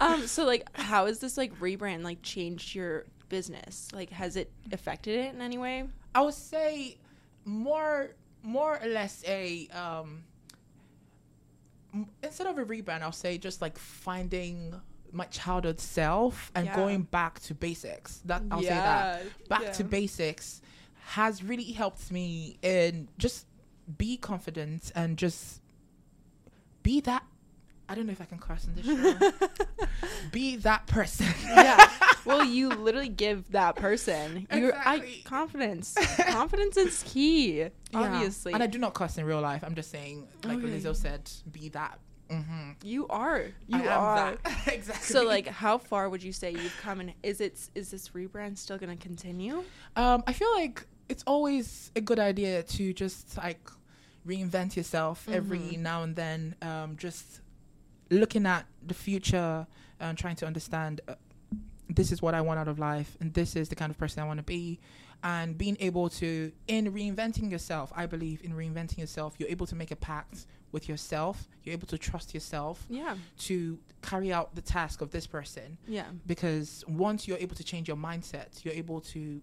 um. 0.00 0.26
So 0.26 0.44
like, 0.44 0.68
how 0.76 1.06
has 1.06 1.18
this 1.18 1.36
like 1.36 1.58
rebrand 1.58 2.04
like 2.04 2.22
changed 2.22 2.74
your 2.74 3.04
business? 3.28 3.88
Like, 3.92 4.10
has 4.10 4.36
it 4.36 4.52
affected 4.70 5.18
it 5.18 5.34
in 5.34 5.40
any 5.40 5.58
way? 5.58 5.88
I 6.14 6.22
would 6.22 6.34
say 6.34 6.98
more 7.44 8.10
more 8.42 8.78
or 8.82 8.86
less 8.88 9.24
a 9.26 9.66
um 9.68 10.24
instead 12.22 12.46
of 12.46 12.58
a 12.58 12.64
rebrand, 12.64 13.02
I'll 13.02 13.12
say 13.12 13.38
just 13.38 13.60
like 13.62 13.78
finding 13.78 14.74
my 15.12 15.24
childhood 15.26 15.80
self 15.80 16.52
and 16.54 16.66
Yeah. 16.66 16.76
going 16.76 17.02
back 17.02 17.40
to 17.40 17.54
basics. 17.54 18.20
That 18.26 18.42
I'll 18.50 18.60
say 18.62 18.68
that. 18.68 19.22
Back 19.48 19.62
yeah. 19.62 19.72
to 19.72 19.84
basics 19.84 20.60
has 21.06 21.42
really 21.42 21.72
helped 21.72 22.10
me 22.12 22.58
in 22.62 23.08
just 23.18 23.46
be 23.96 24.18
confident 24.18 24.92
and 24.94 25.16
just 25.16 25.62
be 26.82 27.00
that 27.00 27.22
I 27.88 27.94
don't 27.94 28.04
know 28.06 28.12
if 28.12 28.20
I 28.20 28.26
can 28.26 28.38
curse 28.38 28.66
in 28.66 28.74
this 28.74 28.84
show. 29.30 29.32
be 30.30 30.56
that 30.56 30.86
person. 30.86 31.26
yeah. 31.46 31.88
Well, 32.28 32.44
you 32.44 32.68
literally 32.68 33.08
give 33.08 33.50
that 33.52 33.74
person 33.76 34.46
your 34.54 34.74
I, 34.76 35.22
confidence. 35.24 35.94
confidence 36.28 36.76
is 36.76 37.02
key. 37.06 37.60
Yeah. 37.60 37.68
Obviously, 37.94 38.52
And 38.52 38.62
I 38.62 38.66
do 38.66 38.78
not 38.78 38.92
cuss 38.94 39.16
in 39.18 39.24
real 39.24 39.40
life. 39.40 39.64
I'm 39.64 39.74
just 39.74 39.90
saying, 39.90 40.28
like 40.44 40.58
Okay. 40.58 40.68
Lizzo 40.68 40.94
said, 40.94 41.30
be 41.50 41.70
that. 41.70 41.98
Mm-hmm. 42.30 42.72
you 42.82 43.08
are. 43.08 43.44
You 43.66 43.82
I 43.82 43.86
are. 43.86 44.36
that. 44.44 44.68
exactly. 44.74 45.06
So, 45.06 45.24
like, 45.24 45.46
how 45.48 45.78
far 45.78 46.10
would 46.10 46.22
you 46.22 46.32
say 46.32 46.50
you've 46.50 46.76
come? 46.82 47.00
And 47.00 47.14
is 47.22 47.40
it 47.40 47.58
is 47.74 47.90
this 47.90 48.10
rebrand 48.10 48.58
still 48.58 48.76
going 48.76 48.94
to 48.94 49.02
continue? 49.02 49.64
um, 49.96 50.22
I 50.26 50.34
feel 50.34 50.52
like 50.54 50.86
it's 51.08 51.24
always 51.26 51.90
a 51.96 52.02
good 52.02 52.18
idea 52.18 52.62
to 52.64 52.92
just 52.92 53.38
like 53.38 53.66
reinvent 54.26 54.76
yourself 54.76 55.26
every 55.32 55.58
Mhm. 55.58 55.78
now 55.78 56.02
and 56.02 56.14
then. 56.16 56.54
Um, 56.60 56.96
just 56.98 57.40
looking 58.10 58.44
at 58.44 58.66
the 58.86 58.92
future 58.92 59.66
and 59.98 60.18
trying 60.18 60.36
to 60.36 60.46
understand. 60.46 61.00
Uh, 61.08 61.14
this 61.88 62.12
is 62.12 62.20
what 62.20 62.34
I 62.34 62.40
want 62.40 62.58
out 62.60 62.68
of 62.68 62.78
life, 62.78 63.16
and 63.20 63.32
this 63.34 63.56
is 63.56 63.68
the 63.68 63.74
kind 63.76 63.90
of 63.90 63.98
person 63.98 64.22
I 64.22 64.26
want 64.26 64.38
to 64.38 64.44
be. 64.44 64.78
And 65.22 65.58
being 65.58 65.76
able 65.80 66.08
to, 66.10 66.52
in 66.68 66.92
reinventing 66.92 67.50
yourself, 67.50 67.92
I 67.96 68.06
believe 68.06 68.40
in 68.44 68.52
reinventing 68.52 68.98
yourself, 68.98 69.34
you're 69.38 69.48
able 69.48 69.66
to 69.66 69.74
make 69.74 69.90
a 69.90 69.96
pact 69.96 70.46
with 70.70 70.88
yourself. 70.88 71.48
You're 71.64 71.72
able 71.72 71.88
to 71.88 71.98
trust 71.98 72.34
yourself 72.34 72.86
Yeah. 72.88 73.16
to 73.40 73.78
carry 74.02 74.32
out 74.32 74.54
the 74.54 74.60
task 74.62 75.00
of 75.00 75.10
this 75.10 75.26
person 75.26 75.76
Yeah. 75.88 76.04
because 76.26 76.84
once 76.86 77.26
you're 77.26 77.38
able 77.38 77.56
to 77.56 77.64
change 77.64 77.88
your 77.88 77.96
mindset 77.96 78.64
you're 78.64 78.74
able 78.74 79.00
to 79.00 79.40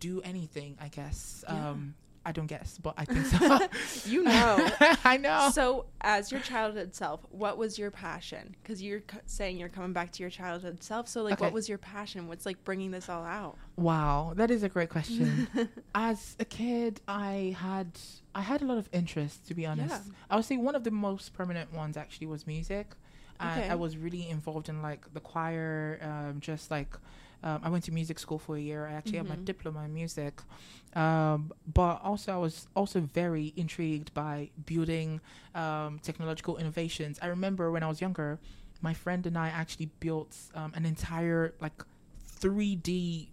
do 0.00 0.22
anything 0.22 0.78
i 0.80 0.88
guess 0.88 1.44
Yeah. 1.46 1.68
um 1.70 1.94
i 2.26 2.32
don't 2.32 2.46
guess 2.46 2.78
but 2.82 2.94
i 2.96 3.04
think 3.04 3.24
so 3.26 3.58
You 4.10 4.22
know. 4.24 4.68
i 5.04 5.16
know 5.16 5.50
So, 5.52 5.86
as 6.00 6.30
your 6.32 6.40
childhood 6.40 6.94
self, 6.94 7.20
what 7.30 7.56
was 7.58 7.78
your 7.78 7.90
passion? 7.90 8.54
Because 8.62 8.82
you're 8.82 9.00
c- 9.10 9.18
saying 9.26 9.56
you're 9.58 9.68
coming 9.68 9.92
back 9.92 10.10
to 10.12 10.22
your 10.22 10.30
childhood 10.30 10.82
self. 10.82 11.08
So, 11.08 11.22
like, 11.22 11.34
Okay. 11.34 11.44
what 11.44 11.52
was 11.52 11.68
your 11.68 11.78
passion? 11.78 12.28
What's 12.28 12.44
like 12.46 12.62
bringing 12.64 12.90
this 12.90 13.08
all 13.08 13.24
out? 13.24 13.56
wow 13.76 14.32
that 14.36 14.50
is 14.50 14.62
a 14.62 14.68
great 14.68 14.88
question 14.88 15.48
as 15.96 16.36
a 16.38 16.44
kid 16.44 17.00
i 17.08 17.56
had 17.58 17.88
i 18.34 18.40
had 18.40 18.62
a 18.62 18.64
lot 18.64 18.78
of 18.78 18.88
interest 18.92 19.46
to 19.48 19.52
be 19.54 19.66
honest 19.66 19.90
Yeah. 20.06 20.12
i 20.30 20.36
would 20.36 20.44
say 20.44 20.56
one 20.56 20.76
of 20.76 20.84
the 20.84 20.92
most 20.92 21.32
permanent 21.34 21.72
ones 21.74 21.96
actually 21.96 22.28
was 22.28 22.46
music 22.46 22.86
Okay. 23.42 23.68
i 23.68 23.74
was 23.74 23.96
really 23.96 24.28
involved 24.30 24.68
in 24.68 24.80
like 24.80 25.12
the 25.12 25.18
choir 25.18 25.98
um, 26.02 26.38
just 26.40 26.70
like 26.70 26.96
um, 27.44 27.60
i 27.62 27.68
went 27.68 27.84
to 27.84 27.92
music 27.92 28.18
school 28.18 28.38
for 28.38 28.56
a 28.56 28.60
year. 28.60 28.80
I 28.90 28.92
actually 28.98 29.18
have 29.18 29.26
Mhm. 29.26 29.36
my 29.38 29.44
diploma 29.52 29.80
in 29.84 29.92
music. 29.94 30.34
Um, 30.96 31.52
but 31.80 31.94
also 32.02 32.32
i 32.32 32.40
was 32.46 32.56
also 32.74 32.98
very 33.00 33.46
intrigued 33.56 34.10
by 34.14 34.50
building 34.66 35.20
um, 35.54 35.98
technological 36.08 36.56
innovations. 36.56 37.18
I 37.22 37.28
remember 37.36 37.64
when 37.74 37.82
i 37.82 37.88
was 37.88 38.00
younger 38.00 38.38
my 38.88 38.94
friend 38.94 39.22
and 39.26 39.36
i 39.38 39.48
actually 39.48 39.88
built 40.00 40.32
um, 40.54 40.70
an 40.74 40.84
entire 40.94 41.54
like 41.60 41.78
3d 42.40 43.28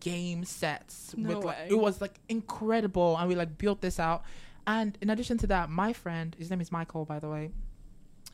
game 0.00 0.44
sets 0.44 1.14
No 1.16 1.28
with 1.28 1.44
like 1.44 1.56
way. 1.58 1.66
it 1.70 1.78
was 1.78 2.00
like 2.00 2.18
incredible. 2.28 3.16
And 3.16 3.28
we 3.28 3.34
like 3.36 3.56
built 3.58 3.80
this 3.80 3.98
out. 4.00 4.22
And 4.66 4.98
in 5.00 5.10
addition 5.10 5.38
to 5.38 5.46
that 5.48 5.70
my 5.70 5.92
friend 5.92 6.34
his 6.38 6.50
name 6.50 6.60
is 6.60 6.72
michael 6.72 7.04
by 7.04 7.18
the 7.20 7.28
way 7.28 7.50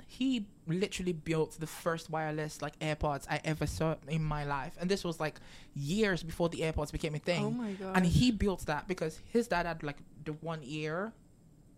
he 0.07 0.47
literally 0.67 1.13
built 1.13 1.59
the 1.59 1.67
first 1.67 2.11
wireless 2.11 2.61
like 2.63 2.79
AirPods 2.79 3.27
I 3.31 3.41
ever 3.45 3.67
saw 3.67 3.97
in 4.09 4.23
my 4.23 4.45
life, 4.45 4.77
and 4.81 4.91
this 4.91 5.05
was 5.05 5.19
like 5.21 5.41
years 5.75 6.23
before 6.23 6.49
the 6.49 6.59
AirPods 6.59 6.93
became 6.93 7.15
a 7.15 7.19
thing. 7.19 7.45
Oh 7.45 7.51
my 7.51 7.73
god. 7.73 7.97
and 7.97 8.07
he 8.07 8.31
built 8.31 8.67
that 8.67 8.87
because 8.89 9.21
his 9.29 9.49
dad 9.49 9.67
had 9.67 9.83
like 9.83 9.99
the 10.25 10.33
one 10.35 10.61
ear 10.63 11.13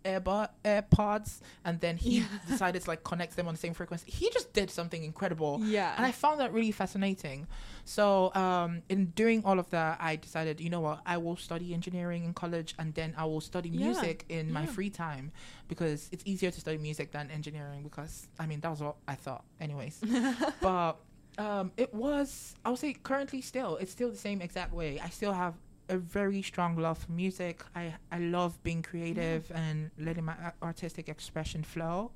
AirBud 0.05 0.49
AirPods, 0.65 1.41
and 1.65 1.81
then 1.81 1.97
he 1.97 2.19
Yeah. 2.19 2.25
decided 2.49 2.83
to 2.83 2.91
like 2.91 3.03
connect 3.05 3.37
them 3.37 3.49
on 3.49 3.55
the 3.55 3.61
same 3.61 3.75
frequency. 3.75 4.11
He 4.11 4.31
just 4.31 4.53
did 4.53 4.71
something 4.71 5.03
incredible, 5.03 5.61
yeah. 5.63 5.95
and 5.97 6.05
I 6.07 6.13
found 6.13 6.41
that 6.41 6.53
really 6.53 6.73
fascinating. 6.73 7.47
So, 7.87 8.33
um, 8.35 8.83
in 8.89 9.07
doing 9.17 9.43
all 9.45 9.59
of 9.59 9.69
that, 9.71 9.99
I 10.01 10.17
decided, 10.17 10.61
you 10.61 10.71
know 10.71 10.81
what, 10.81 11.01
I 11.05 11.17
will 11.19 11.37
study 11.37 11.75
engineering 11.75 12.25
in 12.25 12.33
college, 12.33 12.75
and 12.79 12.95
then 12.95 13.15
I 13.17 13.25
will 13.25 13.41
study 13.43 13.69
Yeah, 13.69 13.87
music 13.87 14.25
in 14.29 14.53
my 14.53 14.61
yeah. 14.63 14.67
free 14.67 14.91
time 14.91 15.33
because 15.69 16.09
it's 16.13 16.23
easier 16.27 16.51
to 16.51 16.61
study 16.61 16.79
music 16.79 17.13
than 17.13 17.31
engineering. 17.31 17.83
Because 17.83 18.29
I 18.39 18.47
mean, 18.47 18.61
that 18.61 18.71
was 18.71 18.81
what 18.81 18.97
I 19.09 19.15
thought, 19.17 19.45
anyways. 19.61 20.01
but 20.61 20.97
Um, 21.37 21.73
it 21.77 21.93
was. 21.93 22.55
I 22.65 22.71
would 22.71 22.79
say 22.79 22.93
currently 22.95 23.41
still. 23.41 23.77
It's 23.79 23.91
still 23.91 24.09
the 24.09 24.17
same 24.17 24.41
exact 24.41 24.73
way. 24.73 25.01
I 25.01 25.09
still 25.09 25.33
have 25.33 25.55
a 25.89 25.97
very 25.99 26.43
strong 26.43 26.77
love 26.77 26.99
for 26.99 27.13
music. 27.13 27.63
I 27.75 27.95
I 28.11 28.19
love 28.19 28.63
being 28.63 28.83
creative 28.83 29.51
and 29.55 29.91
letting 29.99 30.25
my 30.25 30.35
artistic 30.63 31.09
expression 31.09 31.63
flow. 31.65 32.11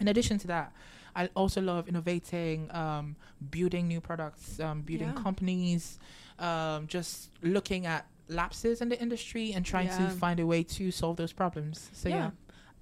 In 0.00 0.08
addition 0.08 0.38
to 0.38 0.46
that, 0.46 0.72
I 1.14 1.28
also 1.34 1.60
love 1.60 1.88
innovating, 1.88 2.70
um, 2.74 3.16
building 3.50 3.86
new 3.88 4.00
products, 4.00 4.58
um, 4.60 4.80
building 4.82 5.08
Yeah. 5.08 5.22
companies, 5.22 5.98
um, 6.38 6.86
just 6.86 7.30
looking 7.42 7.84
at 7.86 8.06
lapses 8.28 8.80
in 8.80 8.88
the 8.88 8.98
industry 9.00 9.52
and 9.52 9.64
trying 9.66 9.88
Yeah. 9.88 10.08
to 10.08 10.16
find 10.16 10.40
a 10.40 10.46
way 10.46 10.62
to 10.62 10.90
solve 10.90 11.16
those 11.16 11.32
problems. 11.34 11.90
So 11.92 12.08
yeah. 12.08 12.30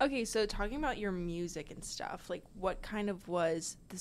Okay, 0.01 0.25
so 0.25 0.47
talking 0.47 0.77
about 0.77 0.99
your 0.99 1.11
music 1.11 1.73
and 1.73 1.83
stuff, 1.85 2.31
like 2.31 2.45
what 2.55 2.83
kind 2.83 3.11
of 3.11 3.27
was 3.27 3.77
the 3.89 3.99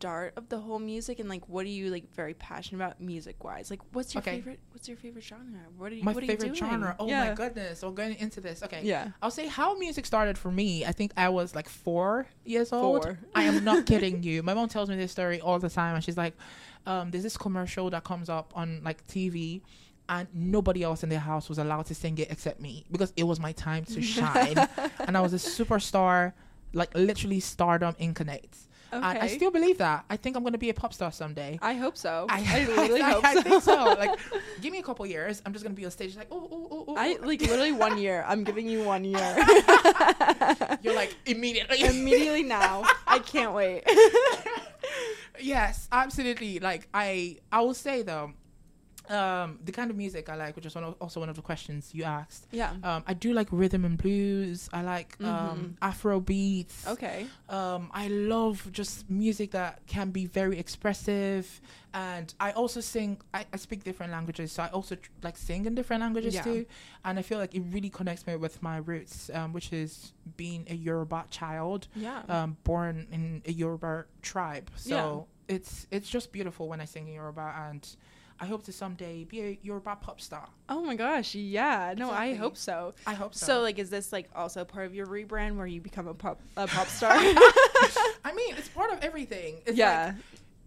start 0.00 0.32
of 0.38 0.48
the 0.48 0.58
whole 0.58 0.78
music 0.78 1.18
and 1.20 1.28
like 1.28 1.46
what 1.46 1.66
are 1.66 1.68
you 1.68 1.90
like 1.90 2.10
very 2.14 2.32
passionate 2.32 2.82
about 2.82 2.98
music 3.02 3.44
wise? 3.44 3.70
Like 3.70 3.80
what's 3.92 4.14
your 4.14 4.22
Okay. 4.22 4.36
favorite 4.36 4.60
what's 4.72 4.88
your 4.88 4.96
favorite 4.96 5.22
genre? 5.24 5.60
What 5.76 5.92
are 5.92 5.94
you 5.94 6.02
my 6.02 6.14
what 6.14 6.24
are 6.24 6.26
favorite 6.26 6.48
you 6.48 6.54
doing? 6.54 6.70
genre. 6.70 6.96
Oh 6.98 7.06
yeah. 7.06 7.28
my 7.28 7.34
goodness. 7.34 7.82
We're 7.82 7.90
going 7.90 8.14
into 8.14 8.40
this. 8.40 8.62
Okay. 8.62 8.80
Yeah. 8.82 9.08
I'll 9.20 9.30
say 9.30 9.46
how 9.46 9.76
music 9.76 10.06
started 10.06 10.38
for 10.38 10.50
me. 10.50 10.86
I 10.86 10.92
think 10.92 11.12
I 11.18 11.28
was 11.28 11.54
like 11.54 11.68
four 11.68 12.26
years 12.46 12.72
old. 12.72 13.04
Four. 13.04 13.18
I 13.34 13.42
am 13.42 13.62
not 13.62 13.84
kidding 13.90 14.22
you. 14.22 14.42
My 14.42 14.54
mom 14.54 14.70
tells 14.70 14.88
me 14.88 14.96
this 14.96 15.12
story 15.12 15.38
all 15.38 15.58
the 15.58 15.68
time, 15.68 15.94
and 15.96 16.02
she's 16.02 16.16
like, 16.16 16.34
um, 16.86 17.10
"There's 17.10 17.24
this 17.24 17.36
commercial 17.36 17.90
that 17.90 18.02
comes 18.04 18.30
up 18.30 18.52
on 18.56 18.80
like 18.82 19.06
TV." 19.06 19.60
And 20.08 20.26
nobody 20.34 20.82
else 20.82 21.04
in 21.04 21.08
the 21.08 21.20
house 21.20 21.48
was 21.48 21.58
allowed 21.58 21.86
to 21.86 21.94
sing 21.94 22.18
it 22.18 22.32
except 22.32 22.58
me 22.60 22.84
because 22.90 23.12
it 23.16 23.22
was 23.22 23.38
my 23.38 23.52
time 23.52 23.84
to 23.84 24.00
shine. 24.16 24.56
and 25.06 25.16
I 25.16 25.20
was 25.20 25.32
a 25.32 25.36
superstar, 25.36 26.32
like 26.72 26.94
literally 26.94 27.40
stardom 27.40 27.94
incarnate. 27.98 28.56
Okay. 28.92 29.06
And 29.06 29.18
I 29.18 29.28
still 29.28 29.52
believe 29.52 29.78
that. 29.78 30.04
I 30.10 30.16
think 30.16 30.36
I'm 30.36 30.42
going 30.42 30.52
to 30.52 30.58
be 30.58 30.70
a 30.70 30.74
pop 30.74 30.92
star 30.92 31.12
someday. 31.12 31.58
I 31.62 31.74
hope 31.74 31.96
so. 31.96 32.26
I, 32.28 32.44
I, 32.44 32.66
literally 32.66 33.02
I, 33.02 33.10
hope 33.12 33.24
I 33.24 33.34
so. 33.34 33.42
think 33.42 33.62
so. 33.62 33.84
Like, 33.84 34.18
give 34.60 34.72
me 34.72 34.78
a 34.78 34.82
couple 34.82 35.06
years. 35.06 35.40
I'm 35.46 35.52
just 35.52 35.64
gonna 35.64 35.76
be 35.76 35.84
on 35.84 35.90
stage 35.92 36.16
like, 36.16 36.26
oh, 36.30 36.48
oh, 36.50 36.68
oh, 36.70 36.84
oh. 36.88 36.94
I 36.96 37.16
like 37.22 37.40
literally 37.40 37.72
one 37.72 37.98
year. 37.98 38.24
I'm 38.26 38.42
giving 38.42 38.66
you 38.66 38.82
one 38.82 39.04
year. 39.04 39.36
You're 40.82 40.94
like 40.94 41.14
immediately. 41.26 41.82
Immediately 41.82 42.42
now. 42.42 42.82
I 43.06 43.20
can't 43.20 43.54
wait. 43.54 43.84
yes, 45.38 45.88
absolutely. 45.92 46.58
Like 46.58 46.88
I, 46.92 47.38
I 47.52 47.60
will 47.60 47.74
say 47.74 48.02
though, 48.02 48.32
um, 49.10 49.58
the 49.64 49.72
kind 49.72 49.90
of 49.90 49.96
music 49.96 50.28
I 50.28 50.36
like, 50.36 50.54
which 50.56 50.66
is 50.66 50.74
one 50.74 50.84
of, 50.84 50.94
also 51.00 51.20
one 51.20 51.28
of 51.28 51.36
the 51.36 51.42
questions 51.42 51.90
you 51.92 52.04
asked. 52.04 52.46
yeah. 52.52 52.72
Um, 52.82 53.02
I 53.06 53.14
do 53.14 53.32
like 53.32 53.48
rhythm 53.50 53.84
and 53.84 53.98
blues. 53.98 54.68
I 54.72 54.82
like 54.82 55.16
um, 55.22 55.76
Afro 55.82 56.20
beats. 56.20 56.86
Okay. 56.86 57.26
Um, 57.48 57.90
I 57.92 58.08
love 58.08 58.68
just 58.72 59.10
music 59.10 59.50
that 59.50 59.80
can 59.86 60.10
be 60.10 60.26
very 60.26 60.58
expressive, 60.58 61.60
and 61.92 62.32
I 62.38 62.52
also 62.52 62.80
sing. 62.80 63.18
I, 63.34 63.44
I 63.52 63.56
speak 63.56 63.82
different 63.84 64.12
languages, 64.12 64.52
so 64.52 64.62
I 64.62 64.68
also 64.68 64.94
tr- 64.94 65.10
like 65.22 65.36
sing 65.36 65.66
in 65.66 65.74
different 65.74 66.02
languages 66.02 66.34
Yeah. 66.34 66.42
too. 66.44 66.66
And 67.04 67.18
I 67.18 67.22
feel 67.22 67.38
like 67.38 67.54
it 67.54 67.62
really 67.72 67.90
connects 67.90 68.26
me 68.26 68.36
with 68.36 68.62
my 68.62 68.76
roots, 68.78 69.30
um, 69.34 69.52
which 69.52 69.72
is 69.72 70.12
being 70.36 70.66
a 70.70 70.74
Yoruba 70.74 71.24
child, 71.30 71.88
Yeah. 71.96 72.22
um, 72.28 72.56
born 72.64 73.06
in 73.10 73.42
a 73.46 73.52
Yoruba 73.52 74.04
tribe. 74.22 74.70
So 74.76 75.26
it's 75.48 75.86
it's 75.90 76.08
just 76.08 76.30
beautiful 76.32 76.68
when 76.68 76.80
I 76.80 76.84
sing 76.84 77.08
in 77.08 77.14
Yoruba, 77.14 77.54
and 77.70 77.86
I 78.40 78.46
hope 78.46 78.64
to 78.64 78.72
someday 78.72 79.24
be 79.24 79.40
a 79.42 79.58
Yoruba 79.62 79.96
pop 80.00 80.20
star. 80.20 80.48
oh 80.68 80.82
my 80.82 80.96
gosh. 80.96 81.34
Yeah. 81.34 81.94
No, 81.96 82.10
I 82.10 82.34
hope 82.34 82.56
so. 82.56 82.94
I 83.06 83.12
hope 83.14 83.34
so. 83.34 83.46
So. 83.46 83.60
like, 83.60 83.78
is 83.78 83.90
this 83.90 84.12
like 84.12 84.30
also 84.34 84.64
part 84.64 84.86
of 84.86 84.94
your 84.94 85.06
rebrand 85.06 85.56
where 85.56 85.66
you 85.66 85.80
become 85.80 86.08
a 86.08 86.14
pop 86.14 86.40
a 86.56 86.66
pop 86.66 86.86
star? 86.98 87.10
I 87.14 88.32
mean, 88.34 88.54
it's 88.56 88.68
part 88.68 88.92
of 88.92 89.02
everything. 89.02 89.56
It's 89.66 89.76
yeah. 89.76 90.06
Like, 90.06 90.14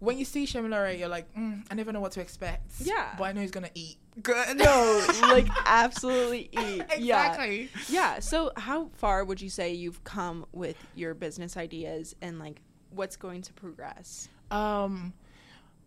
when 0.00 0.18
you 0.18 0.24
see 0.24 0.44
Shemilare, 0.44 0.98
you're 0.98 1.08
like, 1.08 1.32
mm, 1.34 1.64
I 1.70 1.74
never 1.74 1.90
know 1.90 2.00
what 2.00 2.12
to 2.12 2.20
expect. 2.20 2.72
Yeah. 2.80 3.14
But 3.18 3.24
I 3.24 3.32
know 3.32 3.40
he's 3.40 3.50
gonna 3.50 3.70
eat 3.74 3.96
good. 4.22 4.56
no, 4.58 5.06
like 5.22 5.48
absolutely 5.66 6.50
eat. 6.52 6.82
Yeah. 6.98 7.26
exactly. 7.26 7.70
Yeah. 7.88 8.20
So 8.20 8.52
how 8.56 8.90
far 8.96 9.24
would 9.24 9.40
you 9.40 9.50
say 9.50 9.72
you've 9.72 10.04
come 10.04 10.46
with 10.52 10.76
your 10.94 11.14
business 11.14 11.56
ideas 11.56 12.14
and 12.22 12.38
like 12.38 12.60
what's 12.90 13.16
going 13.16 13.42
to 13.42 13.52
progress? 13.52 14.28
Um, 14.50 15.12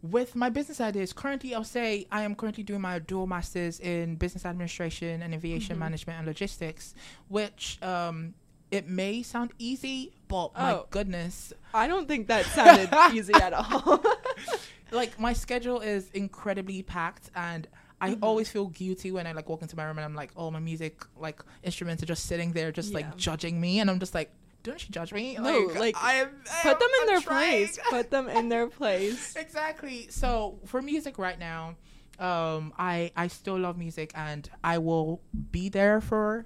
with 0.01 0.35
my 0.35 0.49
business 0.49 0.79
ideas, 0.79 1.11
currently, 1.13 1.55
I'll 1.55 1.63
say 1.63 2.05
I 2.11 2.21
am 2.23 2.35
currently 2.35 2.63
doing 2.63 2.81
my 2.81 2.99
dual 2.99 3.27
masters 3.27 3.79
in 3.79 4.15
business 4.15 4.45
administration 4.45 5.21
and 5.23 5.33
aviation 5.33 5.75
Mhm. 5.75 5.79
management 5.79 6.19
and 6.19 6.27
logistics, 6.27 6.93
which 7.29 7.81
um, 7.81 8.33
it 8.69 8.87
may 8.87 9.23
sound 9.23 9.51
easy, 9.57 10.13
but 10.27 10.53
my 10.53 10.73
Oh. 10.73 10.87
goodness, 10.89 11.51
I 11.73 11.87
don't 11.87 12.07
think 12.07 12.27
that 12.27 12.45
sounded 12.47 12.89
easy 13.13 13.33
at 13.33 13.53
all. 13.53 14.03
like 14.91 15.19
my 15.19 15.33
schedule 15.33 15.79
is 15.81 16.09
incredibly 16.13 16.81
packed 16.83 17.29
and 17.35 17.67
I 17.99 18.11
Mhm. 18.11 18.19
always 18.21 18.47
feel 18.49 18.67
guilty 18.67 19.11
when 19.11 19.25
I 19.25 19.31
like 19.31 19.49
walk 19.49 19.63
into 19.63 19.75
my 19.75 19.83
room 19.85 19.97
and 19.97 20.05
I'm 20.05 20.13
like, 20.15 20.31
oh, 20.37 20.51
my 20.51 20.59
music 20.59 21.03
like 21.17 21.41
instruments 21.63 22.03
are 22.03 22.05
just 22.05 22.25
sitting 22.25 22.51
there, 22.53 22.71
just 22.71 22.91
Yeah. 22.91 22.97
like 22.97 23.17
judging 23.17 23.59
me, 23.59 23.79
and 23.79 23.89
I'm 23.89 23.99
just 23.99 24.13
like, 24.13 24.31
don't 24.63 24.83
you 24.83 24.89
judge 24.91 25.13
me? 25.13 25.35
No, 25.39 25.69
like, 25.75 25.95
I 26.01 26.15
am, 26.15 26.29
I 26.51 26.61
Put 26.63 26.71
am- 26.73 26.79
them 26.79 26.89
in 26.95 27.01
I'm 27.01 27.07
their 27.07 27.21
trying. 27.21 27.49
place. 27.49 27.79
Put 27.89 28.11
them 28.11 28.27
in 28.29 28.49
their 28.49 28.67
place. 28.79 29.35
exactly. 29.35 30.07
So 30.09 30.59
for 30.65 30.81
music 30.81 31.17
right 31.17 31.39
now, 31.39 31.75
um, 32.19 32.73
I 32.77 33.11
I 33.15 33.27
still 33.27 33.57
love 33.59 33.77
music 33.77 34.11
and 34.15 34.49
I 34.63 34.79
will 34.79 35.21
be 35.51 35.69
there 35.69 36.01
for 36.01 36.45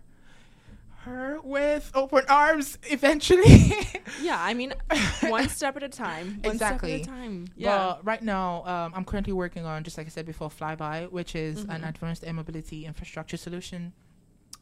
her 1.06 1.40
with 1.44 1.90
open 1.96 2.24
arms 2.30 2.78
eventually. 2.84 3.74
Yeah, 4.22 4.38
I 4.40 4.54
mean, 4.54 4.74
one 5.30 5.48
step 5.50 5.78
at 5.78 5.84
a 5.84 5.90
time. 5.90 6.42
One 6.44 6.54
Exactly. 6.54 7.02
step 7.02 7.14
at 7.14 7.18
a 7.18 7.22
time. 7.22 7.48
Yeah. 7.56 7.78
But 7.96 8.06
right 8.06 8.22
now, 8.22 8.64
um, 8.66 8.94
I'm 8.94 9.06
currently 9.06 9.34
working 9.34 9.66
on, 9.66 9.84
just 9.84 9.98
like 9.98 10.06
I 10.06 10.10
said 10.10 10.26
before, 10.28 10.50
Flyby, 10.50 11.10
which 11.12 11.34
is 11.34 11.62
an 11.64 11.82
Mhm. 11.82 11.90
advanced 11.90 12.24
air 12.26 12.34
mobility 12.34 12.86
infrastructure 12.86 13.38
solution, 13.38 13.94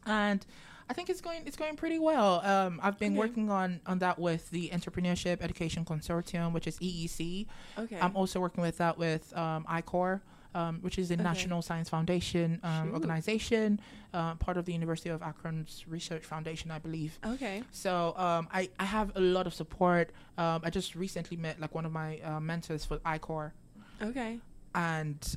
and 0.06 0.46
I 0.90 0.92
think 0.92 1.08
it's 1.08 1.20
going 1.20 1.42
it's 1.46 1.56
going 1.56 1.76
pretty 1.76 2.00
well. 2.00 2.44
Um, 2.44 2.80
I've 2.82 2.98
been 2.98 3.12
Okay. 3.12 3.18
working 3.20 3.48
on 3.48 3.80
on 3.86 4.00
that 4.00 4.18
with 4.18 4.50
the 4.50 4.70
Entrepreneurship 4.70 5.40
Education 5.40 5.84
Consortium, 5.84 6.52
which 6.52 6.66
is 6.66 6.76
EEC. 6.80 7.46
okay. 7.78 8.00
I'm 8.00 8.16
also 8.16 8.40
working 8.40 8.60
with 8.62 8.78
that 8.78 8.98
with 8.98 9.24
um, 9.36 9.64
I-Corps. 9.68 10.20
Um, 10.52 10.80
which 10.82 10.98
is 10.98 11.06
the 11.10 11.14
Okay. 11.14 11.22
National 11.22 11.62
Science 11.62 11.88
Foundation 11.88 12.58
um, 12.64 12.90
organization, 12.92 13.80
uh, 14.12 14.34
part 14.34 14.56
of 14.56 14.64
the 14.64 14.72
University 14.72 15.08
of 15.08 15.20
Akron's 15.22 15.84
Research 15.86 16.24
Foundation, 16.24 16.72
I 16.72 16.80
believe. 16.80 17.16
okay. 17.24 17.62
So 17.70 18.14
um, 18.16 18.48
I, 18.52 18.68
I 18.80 18.84
have 18.84 19.12
a 19.14 19.20
lot 19.20 19.46
of 19.46 19.54
support. 19.54 20.10
Um, 20.38 20.62
I 20.64 20.70
just 20.70 20.96
recently 20.96 21.36
met 21.36 21.60
like 21.60 21.72
one 21.72 21.86
of 21.86 21.92
my 21.92 22.18
uh, 22.18 22.40
mentors 22.40 22.84
for 22.84 22.98
I-Corps, 23.04 23.54
Okay. 24.02 24.40
and 24.74 25.36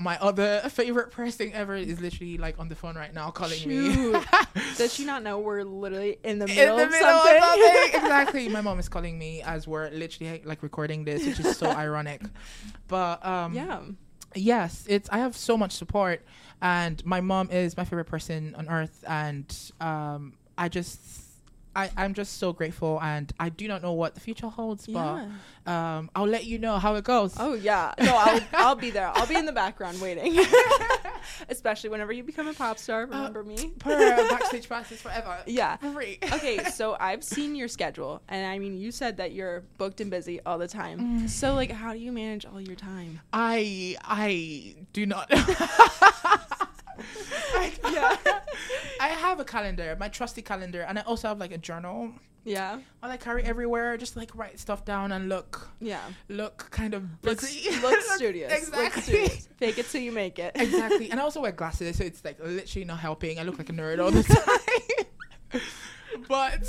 my 0.00 0.16
other 0.18 0.60
favorite 0.68 1.10
person 1.10 1.50
ever 1.52 1.74
is 1.74 2.00
literally 2.00 2.38
like 2.38 2.58
on 2.58 2.68
the 2.68 2.74
phone 2.76 2.94
right 2.96 3.12
now 3.12 3.30
calling 3.30 3.66
me. 3.68 3.92
Shoot. 3.92 4.24
Does 4.76 4.94
she 4.94 5.04
not 5.04 5.22
know 5.22 5.38
we're 5.40 5.64
literally 5.64 6.18
in 6.22 6.38
the 6.38 6.46
In 6.46 6.54
middle, 6.54 6.76
the 6.76 6.84
of, 6.84 6.90
middle 6.90 7.08
of 7.08 7.22
something? 7.24 7.42
something. 7.42 8.00
exactly. 8.02 8.48
My 8.48 8.60
mom 8.60 8.78
is 8.78 8.88
calling 8.88 9.18
me 9.18 9.42
as 9.42 9.66
we're 9.66 9.90
literally 9.90 10.42
like 10.44 10.62
recording 10.62 11.04
this, 11.04 11.26
which 11.26 11.40
is 11.40 11.56
so 11.56 11.66
ironic. 11.84 12.22
But 12.86 13.24
um, 13.26 13.54
yeah. 13.54 13.80
yes, 14.34 14.84
it's 14.88 15.08
I 15.10 15.18
have 15.18 15.36
so 15.36 15.56
much 15.56 15.72
support, 15.72 16.24
and 16.62 17.04
my 17.04 17.20
mom 17.20 17.50
is 17.50 17.76
my 17.76 17.84
favorite 17.84 18.06
person 18.06 18.54
on 18.56 18.68
earth, 18.68 19.04
and 19.06 19.52
um, 19.80 20.34
I 20.56 20.68
just. 20.68 21.00
I, 21.78 21.90
I'm 21.96 22.12
just 22.14 22.38
so 22.38 22.52
grateful, 22.52 22.98
and 23.00 23.32
I 23.38 23.50
do 23.50 23.68
not 23.68 23.82
know 23.82 23.92
what 23.92 24.14
the 24.14 24.20
future 24.20 24.48
holds, 24.48 24.88
Yeah. 24.88 25.28
but 25.64 25.70
um, 25.72 26.10
I'll 26.16 26.26
let 26.26 26.44
you 26.44 26.58
know 26.58 26.78
how 26.78 26.96
it 26.96 27.04
goes. 27.04 27.34
Oh 27.38 27.54
yeah. 27.54 27.92
No, 28.00 28.16
I'll 28.16 28.40
I'll 28.54 28.74
be 28.74 28.90
there. 28.90 29.08
I'll 29.14 29.26
be 29.26 29.36
in 29.36 29.46
the 29.46 29.52
background 29.52 30.00
waiting. 30.00 30.44
Especially 31.48 31.90
whenever 31.90 32.12
you 32.12 32.22
become 32.24 32.48
a 32.48 32.54
pop 32.54 32.78
star. 32.78 33.02
Remember 33.02 33.44
me? 33.44 33.72
Per 33.78 34.16
backstage 34.28 34.68
passes 34.68 35.00
forever. 35.00 35.36
Yeah. 35.46 35.76
Free. 35.76 36.18
Okay, 36.38 36.58
so 36.70 36.96
I've 37.00 37.22
seen 37.24 37.54
your 37.54 37.68
schedule, 37.68 38.22
and 38.28 38.44
I 38.46 38.58
mean, 38.58 38.76
you 38.78 38.90
said 38.92 39.16
that 39.18 39.32
you're 39.32 39.62
booked 39.76 40.00
and 40.00 40.10
busy 40.10 40.40
all 40.46 40.58
the 40.58 40.68
time. 40.68 40.98
Mm. 41.22 41.28
So, 41.28 41.54
like, 41.54 41.70
how 41.70 41.92
do 41.92 41.98
you 41.98 42.12
manage 42.12 42.44
all 42.46 42.60
your 42.60 42.76
time? 42.76 43.20
I 43.32 43.96
I 44.04 44.74
do 44.92 45.06
not. 45.06 45.26
I, 47.54 47.72
Yeah. 47.92 48.16
I 49.00 49.08
have 49.08 49.37
a 49.37 49.37
calendar, 49.48 49.96
my 49.98 50.08
trusty 50.08 50.42
calendar, 50.42 50.82
and 50.82 50.98
I 50.98 51.02
also 51.02 51.28
have 51.28 51.38
like 51.38 51.52
a 51.52 51.58
journal. 51.58 52.12
Yeah, 52.44 52.78
I 53.02 53.08
like 53.08 53.20
carry 53.20 53.42
everywhere, 53.44 53.96
just 53.96 54.16
like 54.16 54.34
write 54.34 54.58
stuff 54.60 54.84
down 54.84 55.12
and 55.12 55.28
look 55.28 55.68
yeah. 55.80 56.00
look 56.28 56.68
kind 56.70 56.94
of 56.94 57.02
Look, 57.22 57.40
busy. 57.40 57.68
look 57.80 58.00
studious. 58.16 58.50
Look 58.52 58.60
exactly. 58.60 59.02
studious. 59.02 59.48
Fake 59.58 59.78
it 59.78 59.86
till 59.90 60.00
you 60.00 60.12
make 60.12 60.38
it. 60.38 60.52
exactly. 60.54 61.10
And 61.10 61.18
I 61.20 61.24
also 61.24 61.40
wear 61.40 61.52
glasses, 61.52 61.96
so 61.98 62.04
it's 62.04 62.24
like 62.24 62.38
literally 62.40 62.84
not 62.86 63.00
helping. 63.00 63.38
I 63.38 63.42
look 63.42 63.58
like 63.58 63.68
a 63.68 63.72
nerd 63.72 64.02
all 64.02 64.10
the 64.10 64.22
time. 65.50 65.60
but 66.28 66.62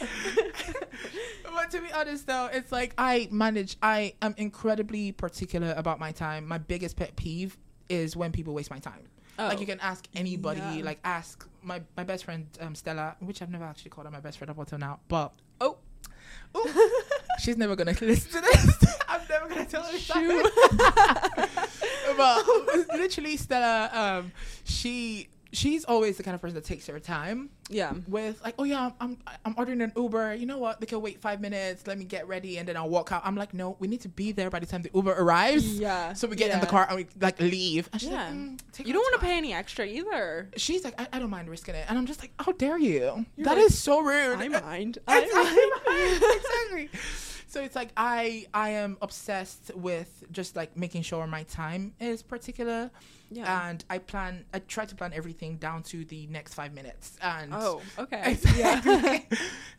but 1.54 1.70
to 1.70 1.80
be 1.80 1.92
honest 1.92 2.26
though, 2.26 2.48
it's 2.52 2.72
like 2.72 2.94
I 2.98 3.28
manage 3.30 3.76
I 3.82 4.14
am 4.20 4.34
incredibly 4.36 5.12
particular 5.12 5.72
about 5.76 5.98
my 5.98 6.12
time. 6.12 6.46
My 6.46 6.58
biggest 6.58 6.96
pet 6.96 7.16
peeve 7.16 7.56
is 7.88 8.16
when 8.16 8.32
people 8.32 8.52
waste 8.54 8.70
my 8.70 8.78
time. 8.78 9.04
Like 9.38 9.56
Oh. 9.58 9.60
you 9.60 9.66
can 9.66 9.78
ask 9.80 10.06
anybody, 10.16 10.60
Yeah. 10.60 10.82
like 10.84 10.98
ask 11.04 11.48
my 11.62 11.80
my 11.96 12.02
best 12.04 12.24
friend 12.24 12.46
um, 12.60 12.74
Stella, 12.74 13.14
which 13.20 13.40
I've 13.40 13.50
never 13.50 13.64
actually 13.64 13.90
called 13.90 14.06
her 14.06 14.10
my 14.10 14.20
best 14.20 14.38
friend 14.38 14.50
up 14.50 14.58
until 14.58 14.78
now, 14.78 14.98
but 15.08 15.32
Oh. 15.60 15.78
Ooh, 16.56 16.90
she's 17.40 17.56
never 17.56 17.76
gonna 17.76 17.94
listen 18.00 18.30
to 18.32 18.40
this. 18.40 18.96
I'm 19.08 19.20
never 19.28 19.48
gonna 19.48 19.64
tell 19.66 19.82
her 19.84 19.98
Shoot. 19.98 20.50
but 22.16 22.46
literally, 22.96 23.36
Stella, 23.36 23.90
um, 23.92 24.32
she 24.64 25.28
she's 25.52 25.84
always 25.84 26.16
the 26.16 26.22
kind 26.22 26.34
of 26.34 26.40
person 26.40 26.54
that 26.56 26.64
takes 26.64 26.86
her 26.86 26.98
time 27.00 27.48
yeah. 27.70 27.92
with 28.06 28.42
like, 28.42 28.54
oh 28.58 28.64
yeah, 28.64 28.90
I'm 29.00 29.16
I'm 29.44 29.54
ordering 29.56 29.80
an 29.80 29.92
Uber. 29.96 30.34
You 30.34 30.46
know 30.46 30.58
what? 30.58 30.80
They 30.80 30.86
can 30.86 31.00
wait 31.00 31.20
five 31.20 31.40
minutes. 31.40 31.86
Let 31.86 31.98
me 31.98 32.04
get 32.04 32.28
ready, 32.28 32.58
and 32.58 32.68
then 32.68 32.76
I'll 32.76 32.88
walk 32.88 33.12
out. 33.12 33.22
I'm 33.24 33.34
like, 33.36 33.54
no, 33.54 33.76
we 33.78 33.88
need 33.88 34.00
to 34.02 34.08
be 34.08 34.32
there 34.32 34.50
by 34.50 34.58
the 34.58 34.66
time 34.66 34.82
the 34.82 34.90
Uber 34.94 35.12
arrives. 35.12 35.78
Yeah. 35.78 36.12
So 36.12 36.28
we 36.28 36.36
get 36.36 36.50
in 36.50 36.60
the 36.60 36.66
car 36.66 36.86
and 36.88 36.96
we 36.96 37.06
like 37.20 37.40
leave. 37.40 37.88
And 37.92 38.00
she's 38.00 38.10
Yeah. 38.10 38.24
like, 38.24 38.34
mm, 38.34 38.86
You 38.86 38.92
don't 38.92 39.02
want 39.02 39.20
to 39.20 39.26
pay 39.26 39.36
any 39.36 39.52
extra 39.52 39.86
either. 39.86 40.50
She's 40.56 40.84
like, 40.84 41.00
I, 41.00 41.06
I 41.14 41.18
don't 41.18 41.30
mind 41.30 41.48
risking 41.48 41.74
it, 41.74 41.86
and 41.88 41.98
I'm 41.98 42.06
just 42.06 42.20
like, 42.20 42.32
how 42.38 42.52
dare 42.52 42.78
you? 42.78 43.24
You're 43.36 43.44
That 43.44 43.58
is 43.58 43.72
like, 43.72 43.72
so 43.72 44.00
rude. 44.00 44.38
I 44.40 44.48
mind. 44.48 44.98
Exactly. 45.08 45.40
I 45.40 46.80
mind. 46.80 46.90
exactly. 46.90 47.00
So 47.48 47.62
it's 47.62 47.74
like 47.74 47.90
I 47.96 48.46
I 48.52 48.68
am 48.70 48.98
obsessed 49.00 49.70
with 49.74 50.22
just 50.30 50.54
like 50.54 50.76
making 50.76 51.02
sure 51.02 51.26
my 51.26 51.44
time 51.44 51.94
is 51.98 52.22
particular, 52.22 52.90
Yeah. 53.30 53.68
and 53.70 53.82
I 53.88 53.98
plan. 53.98 54.44
I 54.52 54.58
try 54.60 54.84
to 54.84 54.94
plan 54.94 55.12
everything 55.14 55.56
down 55.56 55.82
to 55.84 56.04
the 56.04 56.26
next 56.26 56.52
five 56.54 56.74
minutes. 56.74 57.16
And 57.22 57.52
Oh, 57.54 57.80
okay. 57.98 58.32
exactly. 58.32 59.26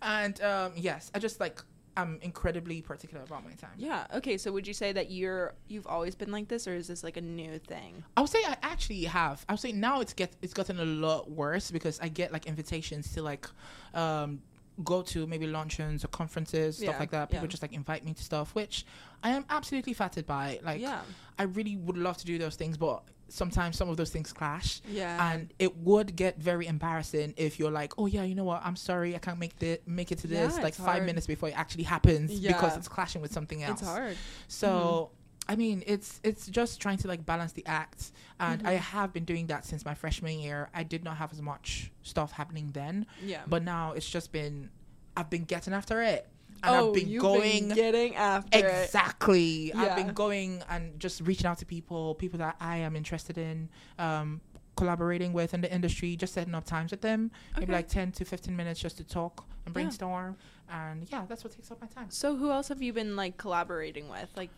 and 0.02 0.42
um, 0.42 0.72
yes, 0.76 1.12
I 1.14 1.20
just 1.20 1.40
like 1.40 1.62
I'm 1.96 2.18
incredibly 2.22 2.82
particular 2.82 3.24
about 3.24 3.44
my 3.44 3.52
time. 3.52 3.72
Yeah. 3.78 4.08
Okay. 4.16 4.38
So 4.38 4.52
would 4.54 4.66
you 4.66 4.74
say 4.74 4.92
that 4.94 5.12
you're 5.12 5.54
you've 5.68 5.86
always 5.88 6.16
been 6.16 6.32
like 6.32 6.48
this, 6.48 6.68
or 6.68 6.74
is 6.76 6.88
this 6.88 7.04
like 7.04 7.18
a 7.18 7.22
new 7.22 7.60
thing? 7.60 8.04
I 8.18 8.22
would 8.22 8.30
say 8.32 8.40
I 8.48 8.58
actually 8.64 9.04
have. 9.04 9.46
I 9.48 9.54
would 9.54 9.60
say 9.60 9.74
now 9.74 10.02
it's 10.02 10.14
get 10.14 10.34
it's 10.42 10.54
gotten 10.54 10.80
a 10.80 10.86
lot 10.86 11.30
worse 11.30 11.70
because 11.70 12.00
I 12.00 12.08
get 12.08 12.32
like 12.34 12.48
invitations 12.48 13.14
to 13.14 13.22
like 13.22 13.48
um 13.94 14.42
go 14.84 15.02
to 15.02 15.28
maybe 15.28 15.48
luncheons 15.48 16.04
or 16.06 16.08
conferences 16.10 16.78
stuff 16.78 16.94
Yeah, 16.94 17.00
like 17.00 17.12
that. 17.12 17.30
People 17.30 17.46
yeah. 17.46 17.50
just 17.50 17.62
like 17.64 17.74
invite 17.74 18.06
me 18.06 18.14
to 18.14 18.24
stuff, 18.24 18.56
which 18.56 18.86
I 19.24 19.30
am 19.30 19.46
absolutely 19.50 19.94
flattered 19.94 20.26
by. 20.26 20.60
Like 20.64 20.82
yeah. 20.82 21.02
I 21.38 21.44
really 21.44 21.76
would 21.76 21.98
love 21.98 22.18
to 22.18 22.26
do 22.26 22.38
those 22.38 22.56
things, 22.56 22.78
but 22.78 23.04
sometimes 23.28 23.78
some 23.78 23.90
of 23.90 23.98
those 23.98 24.10
things 24.10 24.34
clash. 24.34 24.82
Yeah. 24.90 25.32
And 25.32 25.54
it 25.60 25.78
would 25.78 26.16
get 26.16 26.38
very 26.40 26.68
embarrassing 26.68 27.34
if 27.38 27.60
you're 27.60 27.72
like, 27.72 27.94
oh 27.98 28.06
yeah, 28.06 28.24
you 28.24 28.36
know 28.36 28.44
what? 28.44 28.62
I'm 28.64 28.76
sorry, 28.76 29.16
I 29.16 29.20
can't 29.20 29.40
make 29.40 29.58
the 29.60 29.80
make 29.86 30.12
it 30.12 30.20
to 30.20 30.28
this 30.28 30.58
Yeah, 30.58 30.64
like 30.64 30.74
five 30.74 30.86
hard. 30.86 31.06
minutes 31.06 31.28
before 31.28 31.50
it 31.50 31.58
actually 31.58 31.84
happens 31.84 32.40
because 32.40 32.78
it's 32.78 32.88
clashing 32.88 33.22
with 33.22 33.32
something 33.32 33.64
else. 33.64 33.82
it's 33.82 33.90
hard. 33.90 34.18
So 34.48 34.70
mm-hmm. 34.70 35.19
I 35.50 35.56
mean, 35.56 35.84
it's 35.88 36.22
it's 36.24 36.46
just 36.48 36.80
trying 36.80 36.98
to 37.00 37.08
like 37.08 37.26
balance 37.26 37.54
the 37.54 37.66
act, 37.66 38.12
and 38.40 38.66
I 38.68 38.76
Mhm. 38.76 38.80
have 38.96 39.12
been 39.14 39.26
doing 39.26 39.48
that 39.48 39.66
since 39.66 39.84
my 39.84 39.96
freshman 39.96 40.40
year. 40.40 40.70
I 40.76 40.84
did 40.84 41.04
not 41.04 41.18
have 41.18 41.34
as 41.34 41.42
much 41.42 41.92
stuff 42.04 42.32
happening 42.34 42.70
then, 42.74 43.08
Yeah. 43.24 43.42
but 43.48 43.64
now 43.64 43.94
it's 43.94 44.10
just 44.10 44.32
been 44.32 44.70
I've 45.18 45.30
been 45.32 45.44
getting 45.46 45.74
after 45.74 46.02
it, 46.04 46.30
and 46.64 46.76
oh, 46.76 46.88
I've 46.90 46.94
been 46.94 47.10
you've 47.10 47.22
going 47.24 47.70
been 47.70 47.76
getting 47.76 48.16
after 48.16 48.58
it. 48.60 48.64
exactly. 48.84 49.74
I've 49.74 49.96
been 49.96 50.14
going 50.14 50.64
and 50.70 51.00
just 51.00 51.22
reaching 51.22 51.48
out 51.48 51.58
to 51.60 51.66
people, 51.66 52.14
people 52.16 52.38
that 52.40 52.56
I 52.62 52.78
am 52.78 52.96
interested 52.96 53.38
in. 53.38 53.70
Um, 53.98 54.42
collaborating 54.78 55.34
with 55.34 55.54
in 55.54 55.60
the 55.60 55.70
industry 55.74 56.16
just 56.16 56.34
setting 56.34 56.56
up 56.56 56.64
times 56.64 56.92
with 56.92 57.02
them 57.02 57.30
maybe 57.58 57.74
like 57.74 57.90
10 57.90 58.14
to 58.14 58.24
15 58.24 58.56
minutes 58.56 58.80
just 58.80 58.96
to 58.96 59.04
talk 59.04 59.44
and 59.66 59.74
Yeah. 59.74 59.74
brainstorm 59.74 60.38
and 60.70 61.06
yeah 61.12 61.26
that's 61.28 61.44
what 61.44 61.52
takes 61.52 61.70
up 61.70 61.82
my 61.82 61.88
time 61.88 62.10
So 62.10 62.38
who 62.38 62.50
else 62.50 62.70
have 62.70 62.82
you 62.82 62.94
been 62.94 63.18
like 63.18 63.36
collaborating 63.38 64.08
with? 64.08 64.30
Like 64.38 64.50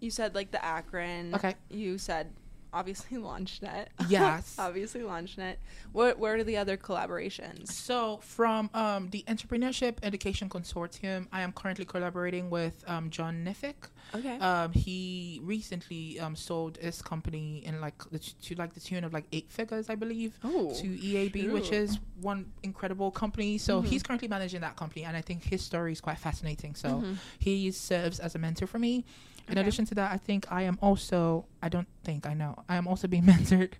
you 0.00 0.10
said 0.10 0.34
like 0.34 0.50
the 0.50 0.64
Akron. 0.64 1.34
Okay. 1.34 1.54
You 1.70 1.98
said 1.98 2.32
obviously 2.74 3.16
LaunchNet. 3.28 3.86
Yes. 4.08 4.56
obviously 4.58 5.00
LaunchNet. 5.02 5.56
What 5.92 6.18
what 6.18 6.32
are 6.32 6.44
the 6.44 6.56
other 6.56 6.76
collaborations? 6.76 7.68
So, 7.70 8.18
from 8.22 8.68
um, 8.74 9.08
the 9.10 9.24
Entrepreneurship 9.28 9.98
Education 10.02 10.48
Consortium, 10.48 11.28
I 11.32 11.42
am 11.42 11.52
currently 11.52 11.84
collaborating 11.84 12.50
with 12.50 12.84
um, 12.86 13.10
John 13.10 13.44
Niffick. 13.44 13.88
Okay. 14.14 14.38
Um, 14.38 14.72
he 14.72 15.40
recently 15.42 16.20
um, 16.20 16.36
sold 16.36 16.76
his 16.78 17.00
company 17.00 17.62
in 17.64 17.80
like 17.80 17.96
the, 18.10 18.18
to 18.18 18.54
like 18.56 18.74
the 18.74 18.80
tune 18.80 19.04
of 19.04 19.12
like 19.12 19.24
eight 19.32 19.50
figures, 19.50 19.88
I 19.88 19.94
believe, 19.94 20.38
oh. 20.44 20.74
to 20.74 20.86
EAB, 20.86 21.50
which 21.52 21.72
is 21.72 21.98
one 22.20 22.52
incredible 22.62 23.10
company. 23.10 23.56
So 23.58 23.80
Mhm. 23.82 23.86
he's 23.86 24.02
currently 24.02 24.28
managing 24.28 24.60
that 24.60 24.76
company, 24.76 25.04
and 25.04 25.16
I 25.16 25.20
think 25.20 25.44
his 25.44 25.62
story 25.62 25.92
is 25.92 26.00
quite 26.00 26.18
fascinating. 26.18 26.74
So 26.74 26.88
Mhm. 26.88 27.16
he 27.38 27.70
serves 27.70 28.20
as 28.20 28.34
a 28.34 28.38
mentor 28.38 28.66
for 28.66 28.78
me. 28.78 29.04
In 29.48 29.52
Okay. 29.58 29.60
addition 29.60 29.84
to 29.86 29.94
that, 29.96 30.12
I 30.12 30.16
think 30.16 30.50
I 30.50 30.62
am 30.62 30.78
also 30.80 31.46
I 31.62 31.68
don't 31.68 31.88
think 32.02 32.26
I 32.26 32.34
know 32.34 32.54
I 32.68 32.76
am 32.76 32.86
also 32.88 33.06
being 33.08 33.22
mentored. 33.32 33.72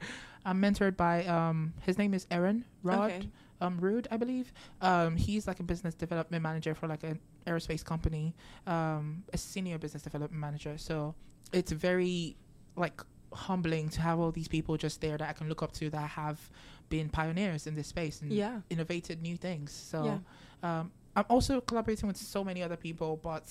I'm 0.44 0.61
mentored 0.61 0.96
by 0.96 1.24
um 1.27 1.72
his 1.83 1.96
name 1.98 2.12
is 2.14 2.27
Aaron 2.31 2.64
Rod 2.83 3.11
Okay. 3.11 3.29
um 3.61 3.79
Rude 3.81 4.07
I 4.11 4.16
believe. 4.18 4.53
Um 4.81 5.16
he's 5.16 5.46
like 5.46 5.61
a 5.61 5.62
business 5.62 5.94
development 5.94 6.42
manager 6.42 6.74
for 6.74 6.87
like 6.87 7.03
an 7.03 7.18
aerospace 7.46 7.85
company. 7.85 8.35
Um 8.66 9.24
a 9.33 9.38
senior 9.38 9.79
business 9.79 10.03
development 10.03 10.40
manager. 10.40 10.77
So 10.79 11.14
it's 11.53 11.72
very 11.72 12.37
like 12.77 13.00
humbling 13.33 13.88
to 13.88 14.00
have 14.00 14.20
all 14.20 14.31
these 14.31 14.48
people 14.48 14.77
just 14.77 15.00
there 15.00 15.16
that 15.18 15.29
I 15.29 15.33
can 15.33 15.48
look 15.48 15.62
up 15.62 15.72
to 15.72 15.90
that 15.90 16.11
have 16.11 16.38
been 16.88 17.09
pioneers 17.09 17.66
in 17.66 17.74
this 17.74 17.88
space 17.88 18.20
and 18.22 18.31
Yeah. 18.31 18.61
innovated 18.70 19.22
new 19.22 19.37
things. 19.37 19.72
So 19.72 20.05
Yeah. 20.05 20.18
um, 20.81 20.92
I'm 21.16 21.24
also 21.29 21.61
collaborating 21.61 22.07
with 22.09 22.16
so 22.16 22.42
many 22.42 22.62
other 22.62 22.77
people, 22.77 23.18
but 23.22 23.44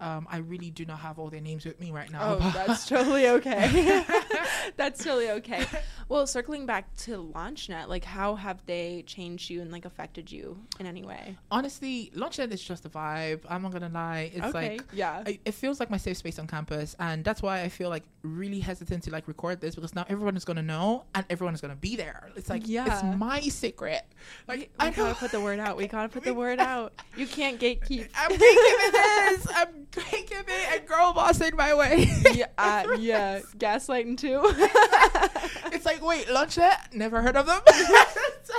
um, 0.00 0.26
I 0.30 0.38
really 0.38 0.70
do 0.70 0.84
not 0.84 0.98
have 0.98 1.18
all 1.18 1.30
their 1.30 1.40
names 1.40 1.64
with 1.64 1.80
me 1.80 1.90
right 1.90 2.10
now. 2.10 2.38
Oh, 2.40 2.52
that's 2.54 2.86
totally 2.88 3.28
okay. 3.28 4.04
that's 4.76 5.02
totally 5.02 5.30
okay. 5.30 5.64
Well, 6.08 6.26
circling 6.26 6.66
back 6.66 6.94
to 6.98 7.16
LaunchNet, 7.16 7.88
like 7.88 8.04
how 8.04 8.34
have 8.34 8.64
they 8.66 9.04
changed 9.06 9.48
you 9.48 9.62
and 9.62 9.72
like 9.72 9.84
affected 9.86 10.30
you 10.30 10.58
in 10.78 10.86
any 10.86 11.04
way? 11.04 11.36
Honestly, 11.50 12.12
LaunchNet 12.14 12.52
is 12.52 12.62
just 12.62 12.84
a 12.84 12.90
vibe. 12.90 13.40
I'm 13.48 13.62
not 13.62 13.72
gonna 13.72 13.88
lie. 13.88 14.30
It's 14.34 14.44
okay. 14.46 14.76
like 14.76 14.82
yeah. 14.92 15.22
I, 15.26 15.38
it 15.44 15.54
feels 15.54 15.80
like 15.80 15.90
my 15.90 15.96
safe 15.96 16.18
space 16.18 16.38
on 16.38 16.46
campus, 16.46 16.94
and 16.98 17.24
that's 17.24 17.40
why 17.42 17.62
I 17.62 17.68
feel 17.70 17.88
like 17.88 18.04
really 18.22 18.60
hesitant 18.60 19.04
to 19.04 19.10
like 19.10 19.26
record 19.28 19.60
this 19.60 19.74
because 19.74 19.94
now 19.94 20.04
everyone 20.08 20.36
is 20.36 20.44
gonna 20.44 20.62
know 20.62 21.04
and 21.14 21.24
everyone 21.30 21.54
is 21.54 21.60
gonna 21.62 21.76
be 21.76 21.96
there. 21.96 22.30
It's 22.36 22.50
like 22.50 22.62
Yeah. 22.66 22.92
it's 22.92 23.18
my 23.18 23.40
secret. 23.40 24.04
Like 24.46 24.58
we, 24.58 24.68
I 24.78 24.90
gotta 24.90 25.14
put 25.14 25.30
the 25.30 25.40
word 25.40 25.58
out. 25.58 25.76
We 25.78 25.86
gotta 25.86 26.08
put 26.08 26.22
the 26.24 26.34
word 26.44 26.60
out. 26.60 26.92
You 27.16 27.26
can't 27.26 27.58
gatekeep. 27.60 28.08
I'm 28.14 28.30
gatekeeping 28.30 28.92
this. 28.92 29.46
I'm 29.54 29.86
gatekeeping 29.90 30.72
and 30.74 30.86
girl 30.86 31.12
bossing 31.14 31.56
my 31.56 31.74
way. 31.74 32.08
yeah, 32.34 32.46
uh, 32.58 32.96
yeah. 32.98 33.40
Gaslighting 33.56 34.18
too. 34.18 34.40
it's 35.72 35.86
like 35.86 36.02
wait, 36.04 36.26
LaunchNet? 36.26 36.92
Never 36.94 37.22
heard 37.22 37.36
of 37.36 37.46
them. 37.46 37.60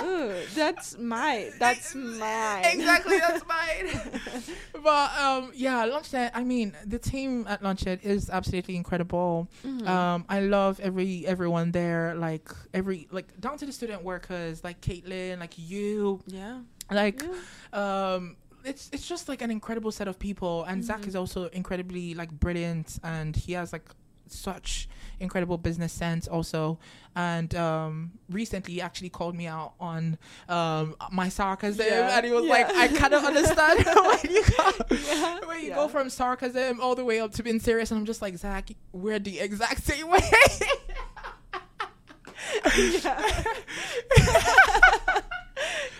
Ooh, 0.02 0.32
that's 0.54 0.98
my. 0.98 1.50
That's 1.58 1.94
mine. 1.94 2.64
exactly 2.64 3.18
that's 3.18 3.42
mine 3.46 4.20
but 4.82 5.18
um 5.18 5.50
yeah 5.54 5.86
launchnet 5.86 6.30
i 6.34 6.44
mean 6.44 6.72
the 6.86 6.98
team 6.98 7.46
at 7.48 7.62
launchnet 7.62 8.02
is 8.04 8.30
absolutely 8.30 8.76
incredible 8.76 9.48
Mhm. 9.64 9.86
um 9.88 10.24
i 10.28 10.40
love 10.40 10.78
every 10.80 11.26
everyone 11.26 11.72
there 11.72 12.14
like 12.14 12.48
every 12.74 13.08
like 13.10 13.40
down 13.40 13.58
to 13.58 13.66
the 13.66 13.72
student 13.72 14.04
workers 14.04 14.62
like 14.62 14.80
caitlin 14.80 15.40
like 15.40 15.54
you 15.56 16.20
yeah. 16.26 16.58
Like 16.90 17.22
yeah. 17.22 18.14
um 18.16 18.36
it's 18.64 18.90
it's 18.92 19.06
just 19.08 19.28
like 19.28 19.42
an 19.42 19.50
incredible 19.50 19.92
set 19.92 20.08
of 20.08 20.18
people. 20.18 20.64
And 20.64 20.84
zach 20.84 21.00
Mhm. 21.02 21.08
is 21.08 21.16
also 21.16 21.46
incredibly 21.48 22.14
like 22.14 22.30
brilliant. 22.30 22.98
And 23.02 23.34
he 23.36 23.52
has 23.52 23.72
like 23.72 23.88
such 24.30 24.90
incredible 25.20 25.56
business 25.56 25.90
sense 25.92 26.28
also. 26.28 26.78
And 27.16 27.54
um 27.54 28.12
recently 28.28 28.74
he 28.74 28.80
actually 28.82 29.08
called 29.08 29.34
me 29.34 29.46
out 29.46 29.72
on 29.80 30.18
um 30.48 30.94
my 31.10 31.28
sarcasm. 31.30 31.86
Yeah, 31.86 32.16
and 32.16 32.26
he 32.26 32.32
was 32.32 32.44
yeah. 32.44 32.50
like 32.50 32.74
i 32.74 32.88
cannot 32.88 33.24
understand 33.24 33.84
when 34.08 34.18
you 34.34 34.44
go 34.56 34.72
Yeah, 34.90 35.38
when 35.46 35.64
you 35.64 35.70
go 35.74 35.88
from 35.88 36.10
sarcasm 36.10 36.80
all 36.80 36.94
the 36.94 37.04
way 37.04 37.20
up 37.20 37.32
to 37.34 37.42
being 37.42 37.60
serious. 37.60 37.90
And 37.90 37.98
i'm 38.00 38.06
just 38.06 38.20
like 38.20 38.36
zach 38.36 38.68
we're 38.92 39.18
the 39.18 39.40
exact 39.40 39.82
same 39.84 40.08
way 40.10 40.20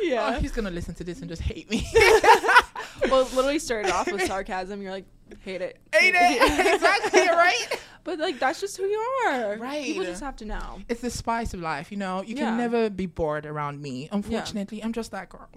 yeah. 0.01 0.31
yeah. 0.31 0.37
Oh, 0.37 0.41
he's 0.41 0.53
gonna 0.53 0.71
listen 0.71 0.95
to 0.95 1.05
this 1.05 1.21
and 1.21 1.29
just 1.29 1.43
hate 1.43 1.71
me 1.71 1.87
well, 3.11 3.25
literally 3.35 3.59
started 3.59 3.93
off 3.93 4.11
with 4.11 4.23
sarcasm. 4.27 4.83
You're 4.83 4.93
like, 4.93 5.07
hate 5.41 5.63
it. 5.63 5.79
hate 5.93 6.15
it? 6.17 6.75
exactly 6.75 7.21
right 7.29 7.81
But 8.05 8.19
like, 8.19 8.39
that's 8.39 8.61
just 8.61 8.77
who 8.77 8.85
you 8.85 8.99
are. 9.27 9.57
Right. 9.57 9.85
People 9.85 10.05
just 10.05 10.23
have 10.23 10.37
to 10.37 10.45
know. 10.45 10.81
it's 10.89 11.01
the 11.01 11.11
spice 11.11 11.55
of 11.55 11.61
life, 11.61 11.91
you 11.91 11.99
know. 11.99 12.23
You 12.23 12.35
can 12.35 12.57
never 12.57 12.91
be 12.91 13.07
bored 13.07 13.47
around 13.47 13.81
me. 13.83 14.09
Unfortunately, 14.11 14.83
I'm 14.83 14.93
just 14.93 15.11
that 15.11 15.29
girl. 15.29 15.49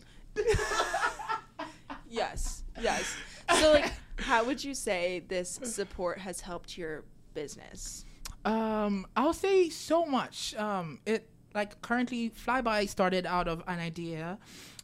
Yes. 2.09 2.63
Yes. 2.81 3.15
So 3.59 3.71
like, 3.71 3.91
how 4.17 4.43
would 4.43 4.63
you 4.63 4.73
say 4.75 5.23
this 5.27 5.59
support 5.63 6.19
has 6.19 6.41
helped 6.41 6.77
your 6.77 7.05
business? 7.33 8.05
Um, 8.43 9.07
I'll 9.15 9.33
say 9.33 9.69
so 9.69 10.05
much. 10.05 10.55
Um, 10.55 10.99
it 11.05 11.29
like 11.53 11.81
currently 11.81 12.29
Flyby 12.31 12.87
started 12.89 13.25
out 13.25 13.47
of 13.47 13.63
an 13.67 13.79
idea, 13.79 14.37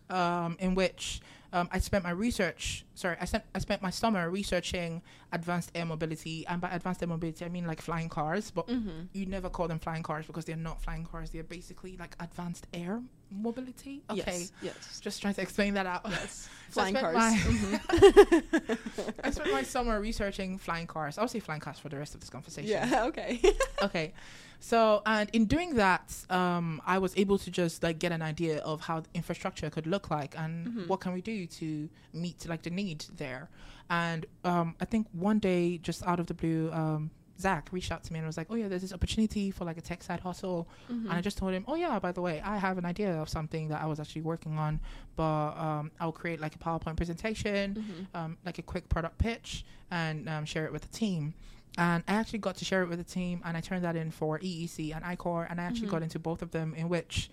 um, 0.10 0.56
in 0.60 0.76
which 0.76 1.22
um, 1.54 1.70
I 1.72 1.80
spent 1.80 2.04
my 2.04 2.10
research 2.12 2.84
sorry, 2.94 3.16
I 3.22 3.26
spent 3.26 3.44
I 3.56 3.60
spent 3.60 3.82
my 3.82 3.90
summer 3.90 4.30
researching 4.30 5.02
advanced 5.32 5.72
air 5.76 5.86
mobility, 5.86 6.46
and 6.48 6.60
by 6.60 6.70
advanced 6.72 7.02
air 7.02 7.08
mobility, 7.08 7.46
I 7.46 7.50
mean 7.50 7.66
like 7.66 7.82
flying 7.82 8.10
cars. 8.10 8.52
But 8.52 8.68
Mm-hmm. 8.68 9.04
you 9.14 9.26
never 9.28 9.50
call 9.50 9.68
them 9.68 9.80
flying 9.80 10.04
cars 10.04 10.26
because 10.28 10.44
they're 10.46 10.56
not 10.58 10.82
flying 10.82 11.06
cars. 11.06 11.30
They're 11.30 11.44
basically 11.44 11.96
like 11.98 12.16
advanced 12.20 12.68
air 12.74 13.02
mobility. 13.32 14.02
Okay, 14.10 14.22
Yes. 14.26 14.52
Yes. 14.62 15.00
just 15.02 15.22
trying 15.22 15.34
to 15.36 15.42
explain 15.42 15.74
that 15.76 15.86
out. 15.86 16.02
Yes. 16.10 16.50
So 16.70 16.82
Flying 16.82 16.96
spent 16.98 17.14
cars. 17.14 17.16
my- 17.16 17.38
Mhm. 17.38 18.78
I 19.24 19.32
spent 19.32 19.52
my 19.54 19.64
summer 19.64 20.02
researching 20.02 20.58
flying 20.58 20.86
cars. 20.88 21.18
I'll 21.18 21.30
say 21.30 21.40
flying 21.40 21.62
cars 21.62 21.80
for 21.80 21.88
the 21.90 21.98
rest 21.98 22.14
of 22.14 22.20
this 22.20 22.30
conversation. 22.30 22.70
yeah. 22.70 23.06
Okay. 23.06 23.40
okay 23.82 24.14
so 24.60 25.02
and 25.06 25.30
in 25.34 25.46
doing 25.46 25.76
that 25.76 26.14
um 26.30 26.82
i 26.86 26.98
was 26.98 27.14
able 27.18 27.38
to 27.38 27.50
just 27.52 27.84
like 27.84 28.00
get 28.00 28.12
an 28.12 28.22
idea 28.22 28.58
of 28.60 28.82
how 28.82 29.04
infrastructure 29.14 29.70
could 29.70 29.86
look 29.88 30.10
like 30.10 30.36
and 30.38 30.68
Mhm. 30.68 30.88
what 30.88 31.00
can 31.00 31.14
we 31.14 31.22
do 31.22 31.46
to 31.48 31.90
meet 32.14 32.48
like 32.48 32.64
the 32.64 32.70
need 32.72 33.06
there 33.18 33.50
and 33.90 34.26
um 34.44 34.76
i 34.82 34.86
think 34.86 35.08
one 35.14 35.40
day 35.40 35.78
just 35.78 36.02
out 36.08 36.20
of 36.20 36.28
the 36.28 36.34
blue 36.34 36.72
um 36.74 37.12
Zach 37.40 37.70
reached 37.72 37.92
out 37.92 38.04
to 38.06 38.12
me 38.12 38.18
and 38.18 38.26
was 38.26 38.36
like, 38.36 38.48
"Oh 38.50 38.56
yeah, 38.56 38.68
there's 38.68 38.82
this 38.82 38.92
opportunity 38.92 39.52
for 39.52 39.64
like 39.64 39.78
a 39.78 39.82
tech 39.82 40.02
side 40.02 40.22
hustle," 40.22 40.68
Mhm. 40.90 41.04
and 41.04 41.12
I 41.14 41.22
just 41.22 41.38
told 41.38 41.54
him, 41.54 41.64
"Oh 41.68 41.76
yeah, 41.76 42.00
by 42.00 42.12
the 42.12 42.20
way, 42.20 42.42
I 42.42 42.58
have 42.58 42.80
an 42.80 42.86
idea 42.94 43.14
of 43.22 43.30
something 43.30 43.68
that 43.68 43.80
I 43.80 43.86
was 43.86 44.00
actually 44.00 44.24
working 44.24 44.58
on, 44.58 44.80
but 45.16 45.52
um, 45.56 45.92
I'll 46.00 46.12
create 46.12 46.40
like 46.42 46.56
a 46.56 46.58
PowerPoint 46.58 46.96
presentation, 46.98 47.76
Mhm. 47.76 48.18
um, 48.20 48.38
like 48.44 48.58
a 48.58 48.64
quick 48.64 48.90
product 48.90 49.20
pitch 49.20 49.64
and 49.92 50.28
um, 50.28 50.46
share 50.46 50.66
it 50.66 50.72
with 50.74 50.82
the 50.82 50.88
team. 51.04 51.36
And 51.78 52.04
I 52.08 52.14
actually 52.14 52.40
got 52.40 52.56
to 52.58 52.66
share 52.66 52.82
it 52.84 52.90
with 52.90 52.98
the 52.98 53.04
team, 53.04 53.42
and 53.46 53.56
I 53.56 53.62
turned 53.62 53.84
that 53.84 53.96
in 53.96 54.10
for 54.12 54.40
EEC 54.40 54.96
and 54.96 55.06
I-Corps, 55.06 55.46
and 55.50 55.62
I 55.62 55.64
actually 55.66 55.88
Mhm. 55.88 55.92
got 55.92 56.04
into 56.04 56.18
both 56.20 56.42
of 56.42 56.52
them, 56.52 56.74
in 56.74 56.90
which 56.90 57.30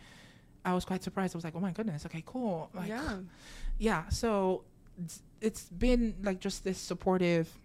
I 0.64 0.74
was 0.74 0.84
quite 0.84 1.02
surprised. 1.02 1.34
I 1.34 1.38
was 1.38 1.44
like, 1.44 1.54
"Oh 1.56 1.60
my 1.60 1.72
goodness, 1.72 2.04
okay, 2.06 2.22
cool." 2.26 2.70
Like, 2.74 2.88
yeah. 2.88 3.18
yeah. 3.78 4.08
So 4.08 4.64
it's, 5.02 5.22
it's 5.40 5.64
been 5.70 6.14
like 6.22 6.40
just 6.40 6.62
this 6.64 6.78
supportive 6.78 7.58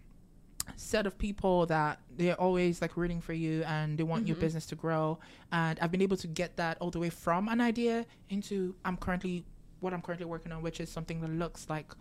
set 0.76 1.06
of 1.06 1.18
people 1.18 1.66
that 1.66 2.00
they're 2.16 2.40
always 2.40 2.80
like 2.80 2.96
rooting 2.96 3.20
for 3.20 3.32
you 3.32 3.62
and 3.64 3.98
they 3.98 4.02
want 4.04 4.26
your 4.26 4.36
Mhm. 4.36 4.40
business 4.40 4.66
to 4.66 4.76
grow 4.76 5.18
and 5.50 5.80
i've 5.80 5.90
been 5.90 6.02
able 6.02 6.16
to 6.16 6.28
get 6.28 6.56
that 6.58 6.78
all 6.80 6.90
the 6.90 6.98
way 7.00 7.10
from 7.10 7.48
an 7.48 7.60
idea 7.60 8.06
into 8.28 8.74
i'm 8.84 8.96
currently 8.96 9.44
what 9.80 9.92
i'm 9.92 10.00
currently 10.02 10.26
working 10.26 10.52
on 10.52 10.62
which 10.62 10.78
is 10.78 10.88
something 10.88 11.20
that 11.22 11.30
looks 11.30 11.68
like 11.68 11.92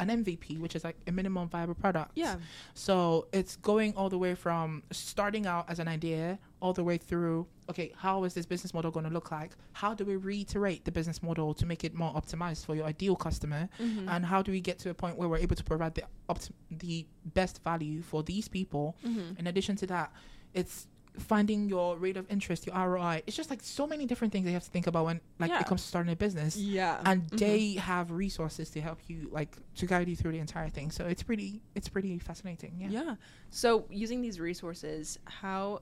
an 0.00 0.08
mvp 0.08 0.58
which 0.58 0.74
is 0.76 0.84
like 0.84 0.96
a 1.06 1.12
minimum 1.12 1.48
viable 1.48 1.74
product 1.74 2.12
Yeah. 2.14 2.36
so 2.74 3.26
it's 3.32 3.56
going 3.56 3.94
all 3.96 4.08
the 4.08 4.18
way 4.18 4.34
from 4.34 4.82
starting 4.90 5.46
out 5.46 5.68
as 5.68 5.78
an 5.78 5.88
idea 5.88 6.38
all 6.60 6.72
the 6.72 6.82
way 6.84 6.98
through 6.98 7.46
okay 7.70 7.92
how 7.96 8.24
is 8.24 8.34
this 8.34 8.46
business 8.46 8.74
model 8.74 8.90
going 8.90 9.04
to 9.06 9.12
look 9.12 9.30
like 9.30 9.52
how 9.72 9.94
do 9.94 10.04
we 10.04 10.16
reiterate 10.16 10.84
the 10.84 10.90
business 10.92 11.22
model 11.22 11.54
to 11.54 11.66
make 11.66 11.84
it 11.84 11.94
more 11.94 12.12
optimized 12.14 12.64
for 12.66 12.74
your 12.74 12.86
ideal 12.86 13.16
customer 13.16 13.68
Mhm. 13.80 14.08
and 14.08 14.26
how 14.26 14.42
do 14.42 14.50
we 14.52 14.60
get 14.60 14.78
to 14.80 14.90
a 14.90 14.94
point 14.94 15.16
where 15.16 15.28
we're 15.28 15.38
able 15.38 15.56
to 15.56 15.64
provide 15.64 15.94
the 15.94 16.04
opt- 16.28 16.50
the 16.70 17.06
best 17.24 17.62
value 17.62 18.02
for 18.02 18.22
these 18.22 18.48
people 18.48 18.96
Mhm. 19.04 19.38
in 19.38 19.46
addition 19.46 19.76
to 19.76 19.86
that 19.86 20.12
it's 20.54 20.88
finding 21.18 21.68
your 21.68 21.96
rate 21.96 22.16
of 22.16 22.24
interest 22.30 22.66
your 22.66 22.74
roi 22.88 23.22
it's 23.26 23.36
just 23.36 23.50
like 23.50 23.62
so 23.62 23.86
many 23.86 24.06
different 24.06 24.32
things 24.32 24.44
they 24.44 24.52
have 24.52 24.64
to 24.64 24.70
think 24.70 24.86
about 24.86 25.04
when 25.04 25.20
like 25.38 25.50
Yeah. 25.50 25.60
it 25.60 25.66
comes 25.66 25.82
to 25.82 25.88
starting 25.88 26.12
a 26.12 26.16
business 26.16 26.56
Yeah. 26.56 27.00
and 27.04 27.26
Mhm. 27.30 27.38
they 27.38 27.72
have 27.74 28.10
resources 28.10 28.70
to 28.70 28.80
help 28.80 28.98
you 29.08 29.28
like 29.32 29.56
to 29.76 29.86
guide 29.86 30.08
you 30.08 30.16
through 30.16 30.32
the 30.32 30.38
entire 30.38 30.68
thing 30.68 30.90
so 30.90 31.06
it's 31.06 31.22
pretty 31.22 31.60
it's 31.74 31.88
pretty 31.88 32.18
fascinating 32.18 32.76
yeah 32.78 32.88
Yeah. 32.90 33.14
So 33.50 33.86
using 33.90 34.20
these 34.20 34.38
resources, 34.40 35.18
how 35.24 35.80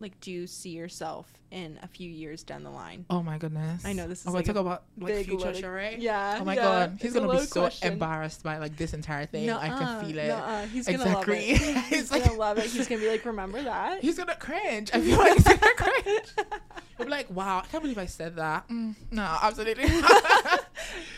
like 0.00 0.18
do 0.20 0.30
you 0.30 0.46
see 0.46 0.70
yourself 0.70 1.30
in 1.50 1.78
a 1.82 1.88
few 1.88 2.08
years 2.08 2.42
down 2.42 2.62
the 2.62 2.70
line? 2.70 3.04
oh 3.10 3.22
my 3.22 3.36
goodness 3.38 3.84
I 3.84 3.92
know 3.92 4.08
this 4.08 4.20
is 4.22 4.26
oh, 4.28 4.32
like 4.32 4.44
talk 4.46 4.56
a 4.56 4.60
about 4.60 4.82
like 4.98 5.14
big 5.14 5.26
future 5.26 5.70
right 5.72 5.98
Yeah. 5.98 6.38
oh 6.40 6.44
my 6.44 6.54
yeah, 6.54 6.62
god 6.62 6.98
he's 7.00 7.12
gonna 7.12 7.30
be 7.30 7.38
so 7.40 7.60
question. 7.62 7.92
embarrassed 7.92 8.42
by 8.42 8.58
like 8.58 8.76
this 8.76 8.94
entire 8.94 9.26
thing 9.26 9.50
i 9.50 9.68
can 9.68 10.04
feel 10.06 10.18
it 10.18 10.28
nuh-uh. 10.28 10.66
He's 10.66 10.86
gonna 10.86 10.98
Exactly. 11.02 11.52
love 11.52 11.60
it. 11.60 11.76
He's 11.88 12.00
It's 12.02 12.10
like- 12.12 12.24
gonna 12.24 12.38
love 12.38 12.58
it. 12.58 12.64
He's 12.66 12.88
gonna 12.88 13.00
be 13.00 13.08
like, 13.08 13.24
remember 13.32 13.62
that? 13.62 14.00
He's 14.00 14.16
gonna 14.16 14.36
cringe. 14.36 14.90
I 14.94 15.00
feel 15.00 15.18
like 15.18 15.34
he's 15.34 15.44
gonna 15.44 15.74
cringe. 15.76 16.26
He'll 16.96 17.06
be 17.06 17.10
like, 17.10 17.30
"Wow, 17.30 17.58
I 17.64 17.66
can't 17.66 17.82
believe 17.82 17.98
I 17.98 18.06
said 18.06 18.36
that." 18.36 18.68
Mm, 18.68 18.94
no, 19.10 19.22
absolutely. 19.42 19.84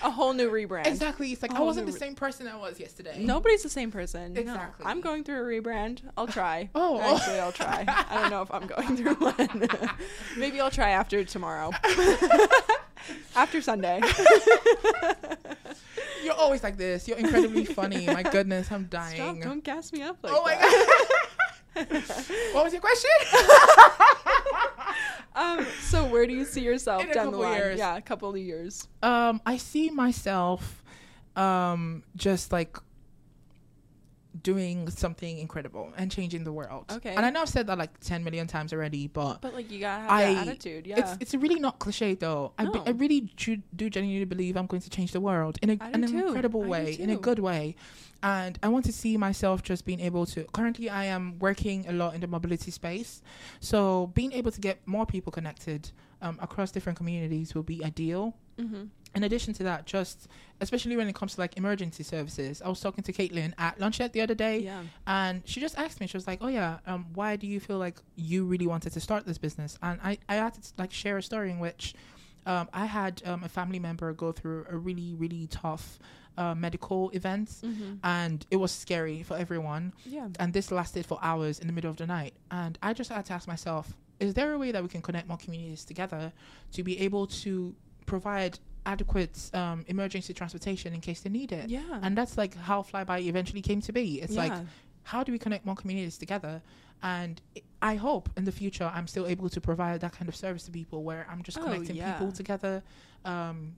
A 0.02 0.10
whole 0.10 0.32
new 0.32 0.50
rebrand. 0.50 0.86
exactly. 0.86 1.32
It's 1.32 1.42
like 1.42 1.54
I 1.54 1.60
wasn't 1.60 1.86
no. 1.86 1.92
the 1.92 1.98
same 1.98 2.14
person 2.14 2.46
I 2.48 2.56
was 2.56 2.78
yesterday. 2.80 3.16
Nobody's 3.24 3.62
the 3.62 3.68
same 3.68 3.90
person. 3.90 4.32
No. 4.34 4.40
Exactly. 4.40 4.86
I'm 4.86 5.00
going 5.00 5.24
through 5.24 5.36
a 5.36 5.60
rebrand. 5.62 6.00
I'll 6.16 6.26
try. 6.26 6.68
Oh. 6.84 6.98
actually, 7.00 7.38
I'll 7.38 7.52
try. 7.52 7.84
I 7.86 8.20
don't 8.20 8.30
know 8.30 8.42
if 8.42 8.50
I'm 8.50 8.66
going 8.66 8.96
through 8.96 9.14
one. 9.14 9.68
Maybe 10.36 10.60
I'll 10.60 10.70
try 10.70 10.90
after 10.90 11.22
tomorrow. 11.24 11.70
after 13.36 13.60
Sunday. 13.62 14.00
You're 16.24 16.34
always 16.34 16.62
like 16.62 16.76
this. 16.76 17.06
You're 17.06 17.18
incredibly 17.18 17.64
funny. 17.64 18.06
My 18.06 18.22
goodness, 18.22 18.70
I'm 18.72 18.86
dying. 18.86 19.16
Stop! 19.16 19.40
Don't 19.40 19.62
gas 19.64 19.92
me 19.92 20.02
up 20.02 20.18
like 20.22 20.32
oh 20.34 20.42
my 20.42 20.54
that. 20.54 21.06
god. 21.74 21.86
what 22.52 22.64
was 22.64 22.72
your 22.72 22.82
question? 22.82 23.10
Um. 25.34 25.66
So 25.80 26.04
where 26.06 26.26
do 26.26 26.32
you 26.34 26.44
see 26.44 26.62
yourself 26.62 27.02
In 27.02 27.10
a 27.10 27.14
down 27.14 27.26
the 27.26 27.32
couple 27.32 27.44
line? 27.46 27.56
years. 27.58 27.78
Yeah, 27.78 27.96
a 27.96 28.02
couple 28.02 28.30
of 28.30 28.36
years. 28.36 28.88
um, 29.02 29.40
I 29.46 29.56
see 29.56 29.90
myself, 29.90 30.82
um, 31.36 32.02
just 32.16 32.52
like 32.52 32.76
doing 34.42 34.88
something 34.88 35.38
incredible 35.38 35.92
and 35.96 36.10
changing 36.10 36.44
the 36.44 36.52
world. 36.52 36.84
Okay. 36.90 37.14
And 37.14 37.26
I 37.26 37.30
know 37.30 37.42
I've 37.42 37.48
said 37.48 37.66
that 37.66 37.76
like 37.78 38.00
10 38.00 38.24
million 38.24 38.46
times 38.46 38.72
already, 38.72 39.06
but 39.08 39.40
But 39.42 39.52
like 39.54 39.70
you 39.70 39.80
gotta 39.80 40.02
have 40.02 40.10
I- 40.10 40.34
that 40.34 40.48
attitude. 40.48 40.86
Yeah. 40.86 40.98
It's 41.00 41.16
it's 41.20 41.34
really 41.34 41.60
not 41.60 41.78
cliche 41.78 42.14
though. 42.14 42.52
I, 42.58 42.64
be- 42.64 42.82
I 42.86 42.90
really 42.90 43.20
do, 43.36 43.58
do 43.76 43.90
genuinely 43.90 44.24
believe 44.24 44.56
I'm 44.56 44.66
going 44.66 44.82
to 44.82 44.90
change 44.90 45.12
the 45.12 45.20
world 45.20 45.58
in 45.62 45.70
a, 45.70 45.78
an 45.80 46.06
too. 46.06 46.26
incredible 46.28 46.64
I 46.64 46.68
way, 46.68 46.92
in 46.98 47.10
a 47.10 47.16
good 47.16 47.38
way, 47.38 47.76
and 48.22 48.58
I 48.62 48.68
want 48.68 48.84
to 48.86 48.92
see 48.92 49.16
myself 49.16 49.62
just 49.62 49.84
being 49.84 50.00
able 50.00 50.24
to. 50.26 50.44
Currently, 50.52 50.88
I 50.88 51.04
am 51.06 51.38
working 51.38 51.86
a 51.88 51.92
lot 51.92 52.14
in 52.14 52.20
the 52.20 52.26
mobility 52.26 52.70
space, 52.70 53.20
so 53.60 54.10
being 54.14 54.32
able 54.32 54.50
to 54.50 54.60
get 54.60 54.78
more 54.86 55.04
people 55.06 55.30
connected 55.32 55.90
um, 56.22 56.38
across 56.40 56.70
different 56.70 56.96
communities 56.96 57.54
will 57.54 57.62
be 57.64 57.84
ideal. 57.84 58.34
Mm-hmm. 58.58 58.84
In 59.14 59.24
addition 59.24 59.52
to 59.54 59.62
that, 59.64 59.84
just 59.84 60.26
especially 60.60 60.96
when 60.96 61.06
it 61.06 61.14
comes 61.14 61.34
to 61.34 61.40
like 61.40 61.56
emergency 61.58 62.02
services, 62.02 62.62
I 62.64 62.68
was 62.70 62.80
talking 62.80 63.04
to 63.04 63.12
Caitlin 63.12 63.52
at 63.58 63.78
LaunchNet 63.78 64.12
the 64.12 64.22
other 64.22 64.34
day, 64.34 64.60
Yeah. 64.60 64.82
and 65.06 65.42
she 65.44 65.60
just 65.60 65.76
asked 65.78 66.00
me, 66.00 66.06
she 66.06 66.16
was 66.16 66.26
like, 66.26 66.38
"Oh 66.40 66.48
yeah, 66.48 66.78
um, 66.86 67.06
why 67.14 67.36
do 67.36 67.46
you 67.46 67.60
feel 67.60 67.76
like 67.78 67.98
you 68.16 68.44
really 68.46 68.66
wanted 68.66 68.92
to 68.94 69.00
start 69.00 69.26
this 69.26 69.36
business?" 69.38 69.78
And 69.82 70.00
I, 70.02 70.16
I 70.30 70.36
had 70.36 70.54
to 70.54 70.60
like 70.78 70.92
share 70.92 71.18
a 71.18 71.22
story 71.22 71.50
in 71.50 71.58
which 71.58 71.94
um, 72.46 72.68
I 72.72 72.86
had 72.86 73.22
um, 73.26 73.44
a 73.44 73.48
family 73.48 73.78
member 73.78 74.12
go 74.14 74.32
through 74.32 74.64
a 74.70 74.76
really, 74.78 75.14
really 75.14 75.46
tough 75.48 75.98
uh, 76.38 76.54
medical 76.54 77.10
event, 77.10 77.50
Mm-hmm. 77.62 77.96
and 78.04 78.46
it 78.50 78.56
was 78.56 78.72
scary 78.72 79.22
for 79.22 79.36
everyone. 79.36 79.92
Yeah. 80.06 80.28
And 80.38 80.54
this 80.54 80.70
lasted 80.72 81.04
for 81.04 81.18
hours 81.20 81.58
in 81.58 81.66
the 81.66 81.72
middle 81.74 81.90
of 81.90 81.98
the 81.98 82.06
night, 82.06 82.32
and 82.50 82.78
I 82.82 82.94
just 82.94 83.10
had 83.10 83.26
to 83.26 83.34
ask 83.34 83.46
myself, 83.46 83.92
is 84.20 84.32
there 84.32 84.52
a 84.54 84.58
way 84.58 84.72
that 84.72 84.82
we 84.82 84.88
can 84.88 85.02
connect 85.02 85.28
more 85.28 85.36
communities 85.36 85.84
together 85.84 86.32
to 86.72 86.82
be 86.82 86.98
able 87.00 87.26
to 87.44 87.74
provide 88.06 88.58
adequate 88.84 89.50
um, 89.54 89.84
emergency 89.88 90.32
transportation 90.34 90.92
in 90.94 91.00
case 91.00 91.20
they 91.20 91.30
need 91.30 91.52
it? 91.52 91.70
Yeah. 91.70 92.00
And 92.02 92.16
that's 92.18 92.36
like 92.36 92.56
how 92.56 92.82
Flyby 92.82 93.26
eventually 93.26 93.62
came 93.62 93.80
to 93.82 93.92
be. 93.92 94.20
It's 94.20 94.34
like 94.34 94.52
how 95.04 95.22
do 95.24 95.32
we 95.32 95.38
connect 95.38 95.64
more 95.66 95.74
communities 95.74 96.16
together 96.18 96.62
and 97.02 97.40
i 97.56 97.62
I 97.84 97.96
hope 97.96 98.30
in 98.36 98.44
the 98.44 98.52
future 98.52 98.88
i'm 98.94 99.08
still 99.08 99.26
able 99.26 99.48
to 99.56 99.60
provide 99.60 100.00
that 100.02 100.12
kind 100.12 100.28
of 100.28 100.36
service 100.36 100.62
to 100.66 100.70
people 100.70 101.02
where 101.02 101.26
i'm 101.28 101.42
just 101.42 101.58
Oh, 101.58 101.64
connecting 101.64 101.96
yeah. 101.96 102.12
people 102.12 102.30
together 102.30 102.74
um 103.24 103.74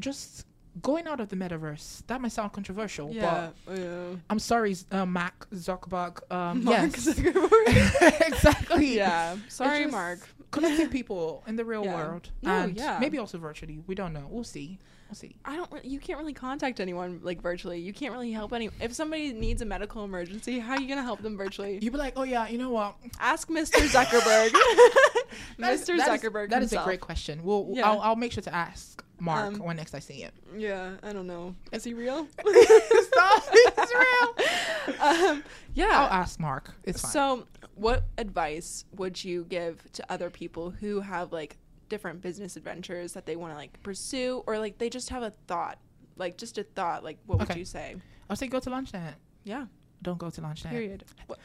just 0.00 0.46
going 0.82 1.06
out 1.06 1.20
of 1.20 1.28
the 1.28 1.36
metaverse 1.36 2.04
that 2.08 2.20
might 2.20 2.32
sound 2.32 2.52
controversial 2.52 3.10
yeah. 3.12 3.50
but 3.66 3.78
yeah. 3.78 4.06
i'm 4.28 4.38
sorry 4.40 4.74
uh, 4.90 5.06
mac 5.06 5.48
zuckerberg 5.54 6.18
um 6.32 6.64
Mark 6.64 6.78
yes 6.78 7.06
Zuckerberg. 7.14 8.26
exactly 8.26 8.96
yeah. 8.96 9.36
Sorry, 9.48 9.86
Mark. 9.86 10.20
connecting 10.50 10.88
people 10.88 11.44
in 11.46 11.56
the 11.56 11.64
real 11.64 11.84
Yeah. 11.84 11.94
world 11.94 12.30
No, 12.42 12.50
and 12.52 12.76
yeah. 12.76 12.98
maybe 13.00 13.18
also 13.18 13.38
virtually 13.38 13.80
we 13.86 13.94
don't 13.94 14.12
know 14.12 14.26
we'll 14.28 14.42
see 14.44 14.78
we'll 15.08 15.14
see 15.14 15.36
I 15.44 15.54
don't. 15.56 15.70
re- 15.70 15.80
You 15.84 16.00
can't 16.00 16.18
really 16.18 16.32
contact 16.32 16.80
anyone 16.80 17.20
like 17.22 17.40
virtually. 17.42 17.78
You 17.78 17.92
can't 17.92 18.12
really 18.12 18.32
help 18.32 18.52
any. 18.52 18.70
If 18.80 18.94
somebody 18.94 19.32
needs 19.32 19.60
a 19.62 19.66
medical 19.66 20.02
emergency, 20.04 20.58
how 20.58 20.72
are 20.74 20.80
you 20.80 20.88
gonna 20.88 21.02
help 21.02 21.20
them 21.22 21.36
virtually? 21.36 21.78
you'd 21.82 21.92
be 21.92 21.98
like 21.98 22.14
oh 22.16 22.22
yeah 22.24 22.48
you 22.48 22.58
know 22.58 22.70
what 22.70 22.96
Ask 23.20 23.48
Mr. 23.48 23.78
Zuckerberg. 23.94 24.50
Mr. 24.50 25.58
that 25.58 25.72
is- 25.72 25.88
Zuckerberg. 25.88 26.50
that 26.50 26.62
is 26.62 26.72
a 26.72 26.82
great 26.84 27.00
question 27.00 27.42
we'll 27.44 27.68
Yeah. 27.70 27.88
I'll, 27.88 28.00
I'll 28.00 28.16
make 28.16 28.32
sure 28.32 28.42
to 28.42 28.54
ask 28.54 29.04
mark 29.20 29.54
Um, 29.54 29.58
when 29.60 29.76
next 29.76 29.94
i 29.94 29.98
see 30.00 30.14
him 30.22 30.32
Yeah, 30.56 30.96
I 31.02 31.12
don't 31.12 31.26
know. 31.26 31.54
Is 31.72 31.84
he 31.84 31.94
real? 31.94 32.26
Stop. 32.38 33.44
It's 33.52 33.92
real. 33.94 35.00
um, 35.00 35.44
yeah. 35.74 35.88
I'll 35.92 36.20
ask 36.20 36.38
Mark. 36.40 36.74
It's 36.84 37.00
fine. 37.02 37.10
So, 37.10 37.46
what 37.74 38.04
advice 38.18 38.84
would 38.92 39.22
you 39.22 39.44
give 39.44 39.82
to 39.92 40.04
other 40.12 40.30
people 40.30 40.70
who 40.70 41.00
have 41.00 41.32
like 41.32 41.56
different 41.88 42.20
business 42.22 42.56
adventures 42.56 43.12
that 43.12 43.26
they 43.26 43.36
want 43.36 43.52
to 43.52 43.56
like 43.56 43.82
pursue, 43.82 44.42
or 44.46 44.58
like 44.58 44.78
they 44.78 44.88
just 44.90 45.08
have 45.10 45.22
a 45.22 45.30
thought, 45.46 45.78
like 46.16 46.36
just 46.36 46.58
a 46.58 46.64
thought? 46.64 47.02
Like, 47.04 47.18
what 47.26 47.38
would 47.38 47.56
you 47.56 47.64
say? 47.64 47.96
I'll 48.28 48.36
say 48.36 48.46
go 48.48 48.60
to 48.60 48.70
LaunchNet. 48.70 49.14
Yeah. 49.44 49.66
Don't 50.02 50.18
go 50.18 50.30
to 50.30 50.40
LaunchNet. 50.40 50.70
Period. 50.70 51.04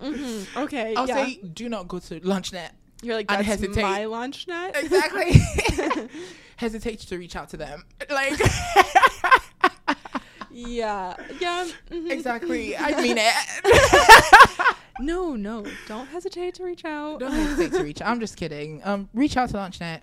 hmm 0.00 0.42
Okay. 0.56 0.94
I'll 0.96 1.06
yeah. 1.08 1.24
say 1.24 1.36
do 1.36 1.68
not 1.68 1.88
go 1.88 1.98
to 1.98 2.20
LaunchNet. 2.20 2.70
You're 3.02 3.16
like 3.16 3.28
that's 3.28 3.44
hesitate. 3.44 3.82
my 3.82 4.04
launch 4.04 4.46
net. 4.48 4.76
Exactly. 4.76 5.32
Hesitate 6.56 7.00
to 7.00 7.18
reach 7.18 7.34
out 7.34 7.48
to 7.50 7.56
them. 7.56 7.84
Like 8.08 8.38
Yeah. 10.54 11.16
Yeah. 11.40 11.66
mhm. 11.90 12.10
exactly. 12.10 12.76
I 12.76 13.00
mean 13.02 13.16
it. 13.18 14.76
No, 15.00 15.34
no. 15.34 15.64
Don't 15.88 16.06
hesitate 16.06 16.54
to 16.56 16.64
reach 16.64 16.84
out. 16.84 17.18
Don't 17.20 17.32
hesitate 17.32 17.72
to 17.76 17.82
reach. 17.82 18.00
out. 18.02 18.08
I'm 18.08 18.20
just 18.20 18.36
kidding. 18.36 18.80
Um, 18.84 19.08
reach 19.14 19.36
out 19.36 19.48
to 19.50 19.56
LaunchNet. 19.56 20.00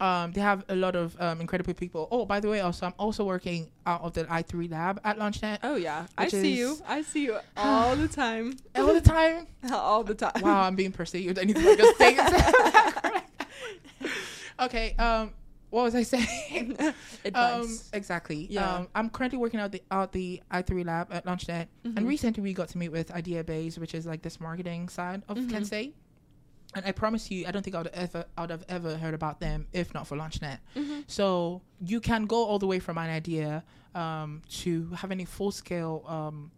Um, 0.00 0.32
they 0.32 0.40
have 0.40 0.64
a 0.70 0.76
lot 0.76 0.96
of 0.96 1.14
um, 1.20 1.40
incredible 1.40 1.74
people. 1.74 2.08
Oh, 2.10 2.24
by 2.24 2.40
the 2.40 2.48
way, 2.48 2.60
also 2.60 2.86
I'm 2.86 2.94
also 2.98 3.24
working 3.24 3.70
out 3.86 4.00
of 4.02 4.14
the 4.14 4.24
i3 4.24 4.70
lab 4.70 5.00
at 5.04 5.18
LaunchNet 5.18 5.58
Oh 5.62 5.76
yeah. 5.76 6.06
I 6.16 6.28
see 6.28 6.56
you. 6.56 6.78
I 6.88 7.02
see 7.02 7.24
you 7.24 7.38
all 7.56 7.94
the 7.96 8.08
time. 8.08 8.56
all 8.76 8.94
the 8.94 9.00
time. 9.02 9.46
all 9.72 10.02
the 10.02 10.14
time. 10.14 10.40
Wow, 10.40 10.62
I'm 10.62 10.76
being 10.76 10.92
perceived. 10.92 11.38
I 11.38 11.44
need 11.44 11.56
to 11.56 11.76
just 11.76 11.96
things. 11.98 12.20
okay. 14.60 14.94
Um, 14.98 15.32
what 15.70 15.84
was 15.84 15.94
I 15.94 16.02
saying? 16.02 16.76
Um, 16.80 16.94
Advice. 17.24 17.90
exactly. 17.92 18.46
Yeah. 18.50 18.74
Um, 18.76 18.88
I'm 18.94 19.10
currently 19.10 19.38
working 19.38 19.60
out 19.60 19.70
the 19.70 19.82
out 19.90 20.12
the 20.12 20.42
i3 20.50 20.84
lab 20.84 21.12
at 21.12 21.24
LaunchNet, 21.26 21.66
Mhm. 21.86 21.96
and 21.96 22.08
recently 22.08 22.42
we 22.42 22.52
got 22.54 22.68
to 22.70 22.78
meet 22.78 22.88
with 22.88 23.08
Ideabase, 23.12 23.78
which 23.78 23.94
is 23.94 24.06
like 24.06 24.22
this 24.22 24.40
marketing 24.40 24.88
side 24.88 25.22
of 25.28 25.36
Mhm. 25.36 25.50
Kent 25.50 25.66
State. 25.66 25.94
And 26.74 26.86
I 26.86 26.92
promise 26.92 27.30
you, 27.30 27.46
I 27.46 27.50
don't 27.50 27.62
think 27.62 27.74
I 27.74 27.78
would 27.82 27.88
ever, 27.88 28.24
I 28.38 28.42
would 28.42 28.50
have 28.50 28.64
ever 28.68 28.96
heard 28.96 29.14
about 29.14 29.40
them 29.40 29.66
if 29.72 29.92
not 29.92 30.06
for 30.06 30.16
LaunchNet. 30.16 30.58
Mhm. 30.76 31.04
So 31.08 31.62
you 31.84 32.00
can 32.00 32.26
go 32.26 32.44
all 32.44 32.58
the 32.60 32.66
way 32.66 32.78
from 32.78 32.96
an 32.98 33.10
idea 33.10 33.64
um, 33.94 34.42
to 34.60 34.86
having 34.96 35.20
a 35.20 35.26
full 35.26 35.50
scale 35.50 36.04
um, 36.06 36.52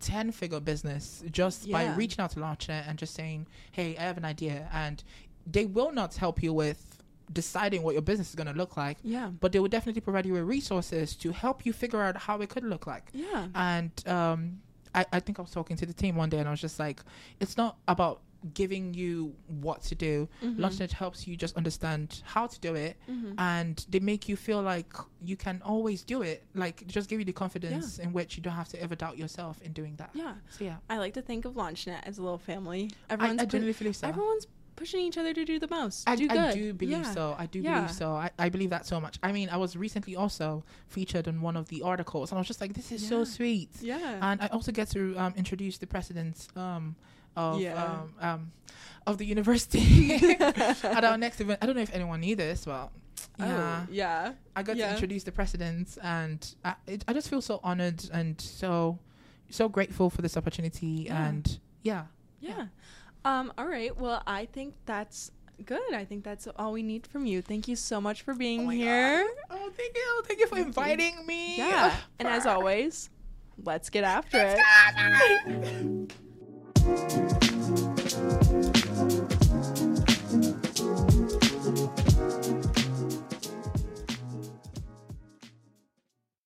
10 0.00 0.30
figure 0.32 0.60
business 0.60 1.22
just 1.30 1.70
by 1.70 1.86
reaching 1.94 2.20
out 2.22 2.30
to 2.32 2.40
LaunchNet 2.40 2.88
and 2.88 2.98
just 2.98 3.14
saying, 3.14 3.46
hey, 3.72 3.96
I 3.98 4.02
have 4.02 4.16
an 4.16 4.24
idea. 4.24 4.68
And 4.72 5.02
they 5.46 5.66
will 5.66 5.92
not 5.92 6.14
help 6.16 6.42
you 6.42 6.52
with 6.52 7.02
deciding 7.32 7.82
what 7.82 7.92
your 7.92 8.02
business 8.02 8.28
is 8.30 8.34
going 8.36 8.46
to 8.46 8.52
look 8.52 8.76
like, 8.76 8.98
Yeah. 9.02 9.30
but 9.40 9.52
they 9.52 9.58
will 9.58 9.68
definitely 9.68 10.00
provide 10.00 10.24
you 10.26 10.32
with 10.34 10.44
resources 10.44 11.14
to 11.16 11.32
help 11.32 11.66
you 11.66 11.72
figure 11.72 12.00
out 12.00 12.16
how 12.16 12.40
it 12.40 12.48
could 12.48 12.64
look 12.64 12.86
like. 12.86 13.10
Yeah. 13.12 13.48
And 13.54 13.90
um, 14.06 14.60
I, 14.94 15.04
I 15.12 15.20
think 15.20 15.38
I 15.38 15.42
was 15.42 15.50
talking 15.50 15.76
to 15.76 15.86
the 15.86 15.92
team 15.92 16.14
one 16.16 16.28
day 16.30 16.38
and 16.38 16.46
I 16.48 16.52
was 16.52 16.60
just 16.60 16.78
like, 16.78 17.00
it's 17.40 17.56
not 17.56 17.78
about 17.88 18.20
giving 18.54 18.94
you 18.94 19.34
what 19.46 19.82
to 19.82 19.94
do. 19.94 20.28
Mhm. 20.42 20.56
LaunchNet 20.56 20.92
helps 20.92 21.26
you 21.26 21.36
just 21.36 21.56
understand 21.56 22.22
how 22.24 22.46
to 22.46 22.60
do 22.60 22.74
it 22.74 22.96
Mhm. 23.08 23.34
and 23.38 23.84
they 23.88 24.00
make 24.00 24.28
you 24.28 24.36
feel 24.36 24.62
like 24.62 24.92
you 25.22 25.36
can 25.36 25.60
always 25.64 26.02
do 26.04 26.22
it. 26.22 26.44
Like 26.54 26.86
just 26.86 27.08
give 27.08 27.18
you 27.18 27.24
the 27.24 27.32
confidence 27.32 27.98
in 27.98 28.12
which 28.12 28.36
you 28.36 28.42
don't 28.42 28.54
have 28.54 28.68
to 28.68 28.82
ever 28.82 28.94
doubt 28.94 29.18
yourself 29.18 29.60
in 29.62 29.72
doing 29.72 29.96
that. 29.96 30.10
Yeah. 30.14 30.34
So 30.50 30.64
yeah, 30.64 30.76
I 30.88 30.98
like 30.98 31.14
to 31.14 31.22
think 31.22 31.44
of 31.44 31.54
LaunchNet 31.54 32.00
as 32.04 32.18
a 32.18 32.22
little 32.22 32.38
family. 32.38 32.90
I, 33.10 33.14
Everyone's 33.14 33.40
I 33.40 33.44
pu- 33.44 33.50
genuinely 33.50 33.92
so. 33.92 34.08
everyone's 34.08 34.46
pushing 34.76 35.00
each 35.00 35.16
other 35.16 35.32
to 35.32 35.42
do 35.46 35.58
the 35.58 35.68
most. 35.68 36.06
I, 36.06 36.16
do 36.16 36.28
I 36.28 36.52
do 36.52 36.74
believe 36.74 36.98
Yeah. 36.98 37.14
so. 37.14 37.34
I 37.38 37.46
do 37.46 37.60
Yeah. 37.60 37.76
believe 37.76 37.92
so. 37.92 38.10
I, 38.12 38.30
I 38.38 38.50
believe 38.50 38.68
that 38.68 38.84
so 38.84 39.00
much. 39.00 39.18
I 39.22 39.32
mean, 39.32 39.48
I 39.48 39.56
was 39.56 39.74
recently 39.74 40.14
also 40.16 40.64
featured 40.88 41.26
in 41.28 41.40
one 41.40 41.56
of 41.56 41.68
the 41.68 41.80
articles, 41.80 42.30
and 42.30 42.36
I 42.36 42.40
was 42.40 42.46
just 42.46 42.60
like, 42.60 42.74
"This 42.74 42.92
is 42.92 43.08
so 43.08 43.24
sweet." 43.24 43.70
Yeah. 43.80 44.18
And 44.20 44.42
I 44.42 44.48
also 44.48 44.72
get 44.72 44.90
to 44.90 45.16
um, 45.16 45.32
introduce 45.34 45.78
the 45.78 45.86
presidents 45.86 46.48
um, 46.56 46.94
of 47.36 47.60
Yeah. 47.60 47.82
um, 47.84 48.14
um, 48.20 48.52
of 49.06 49.18
the 49.18 49.24
university 49.26 50.34
at 50.40 51.04
our 51.04 51.16
next 51.18 51.40
event. 51.40 51.58
I 51.62 51.66
don't 51.66 51.76
know 51.76 51.82
if 51.82 51.94
anyone 51.94 52.20
knew 52.20 52.34
this, 52.36 52.64
but 52.64 52.90
yeah, 53.38 53.80
Oh, 53.82 53.86
yeah. 53.90 54.32
I 54.56 54.62
got 54.62 54.76
Yeah. 54.76 54.86
to 54.88 54.92
introduce 54.94 55.22
the 55.24 55.32
presidents, 55.32 55.96
and 56.02 56.54
I, 56.64 56.74
it, 56.86 57.04
I 57.06 57.12
just 57.12 57.28
feel 57.28 57.40
so 57.42 57.60
honored 57.62 58.02
and 58.12 58.40
so 58.40 58.98
so 59.48 59.68
grateful 59.68 60.10
for 60.10 60.22
this 60.22 60.36
opportunity. 60.36 61.04
Yeah. 61.06 61.26
And 61.28 61.60
yeah, 61.82 62.04
Yeah. 62.40 62.66
Um, 63.24 63.52
all 63.58 63.66
right. 63.66 63.96
Well, 63.96 64.22
I 64.26 64.46
think 64.46 64.74
that's 64.86 65.30
good. 65.64 65.94
I 65.94 66.04
think 66.04 66.22
that's 66.24 66.46
all 66.56 66.72
we 66.72 66.82
need 66.82 67.06
from 67.06 67.26
you. 67.26 67.42
Thank 67.42 67.66
you 67.68 67.76
so 67.76 68.00
much 68.00 68.22
for 68.22 68.34
being 68.34 68.66
Oh 68.66 68.70
here. 68.70 69.24
God. 69.48 69.58
Oh, 69.60 69.70
thank 69.76 69.96
you, 69.96 70.22
thank 70.26 70.40
you 70.40 70.46
for 70.48 70.58
inviting 70.58 71.24
me. 71.26 71.56
Yeah. 71.58 71.92
Oh, 71.94 72.04
And 72.18 72.28
as 72.28 72.44
always, 72.46 73.10
let's 73.62 73.88
get 73.90 74.04
after 74.04 74.56
it. 74.56 76.12
Thank 76.86 77.50
you. 77.50 77.55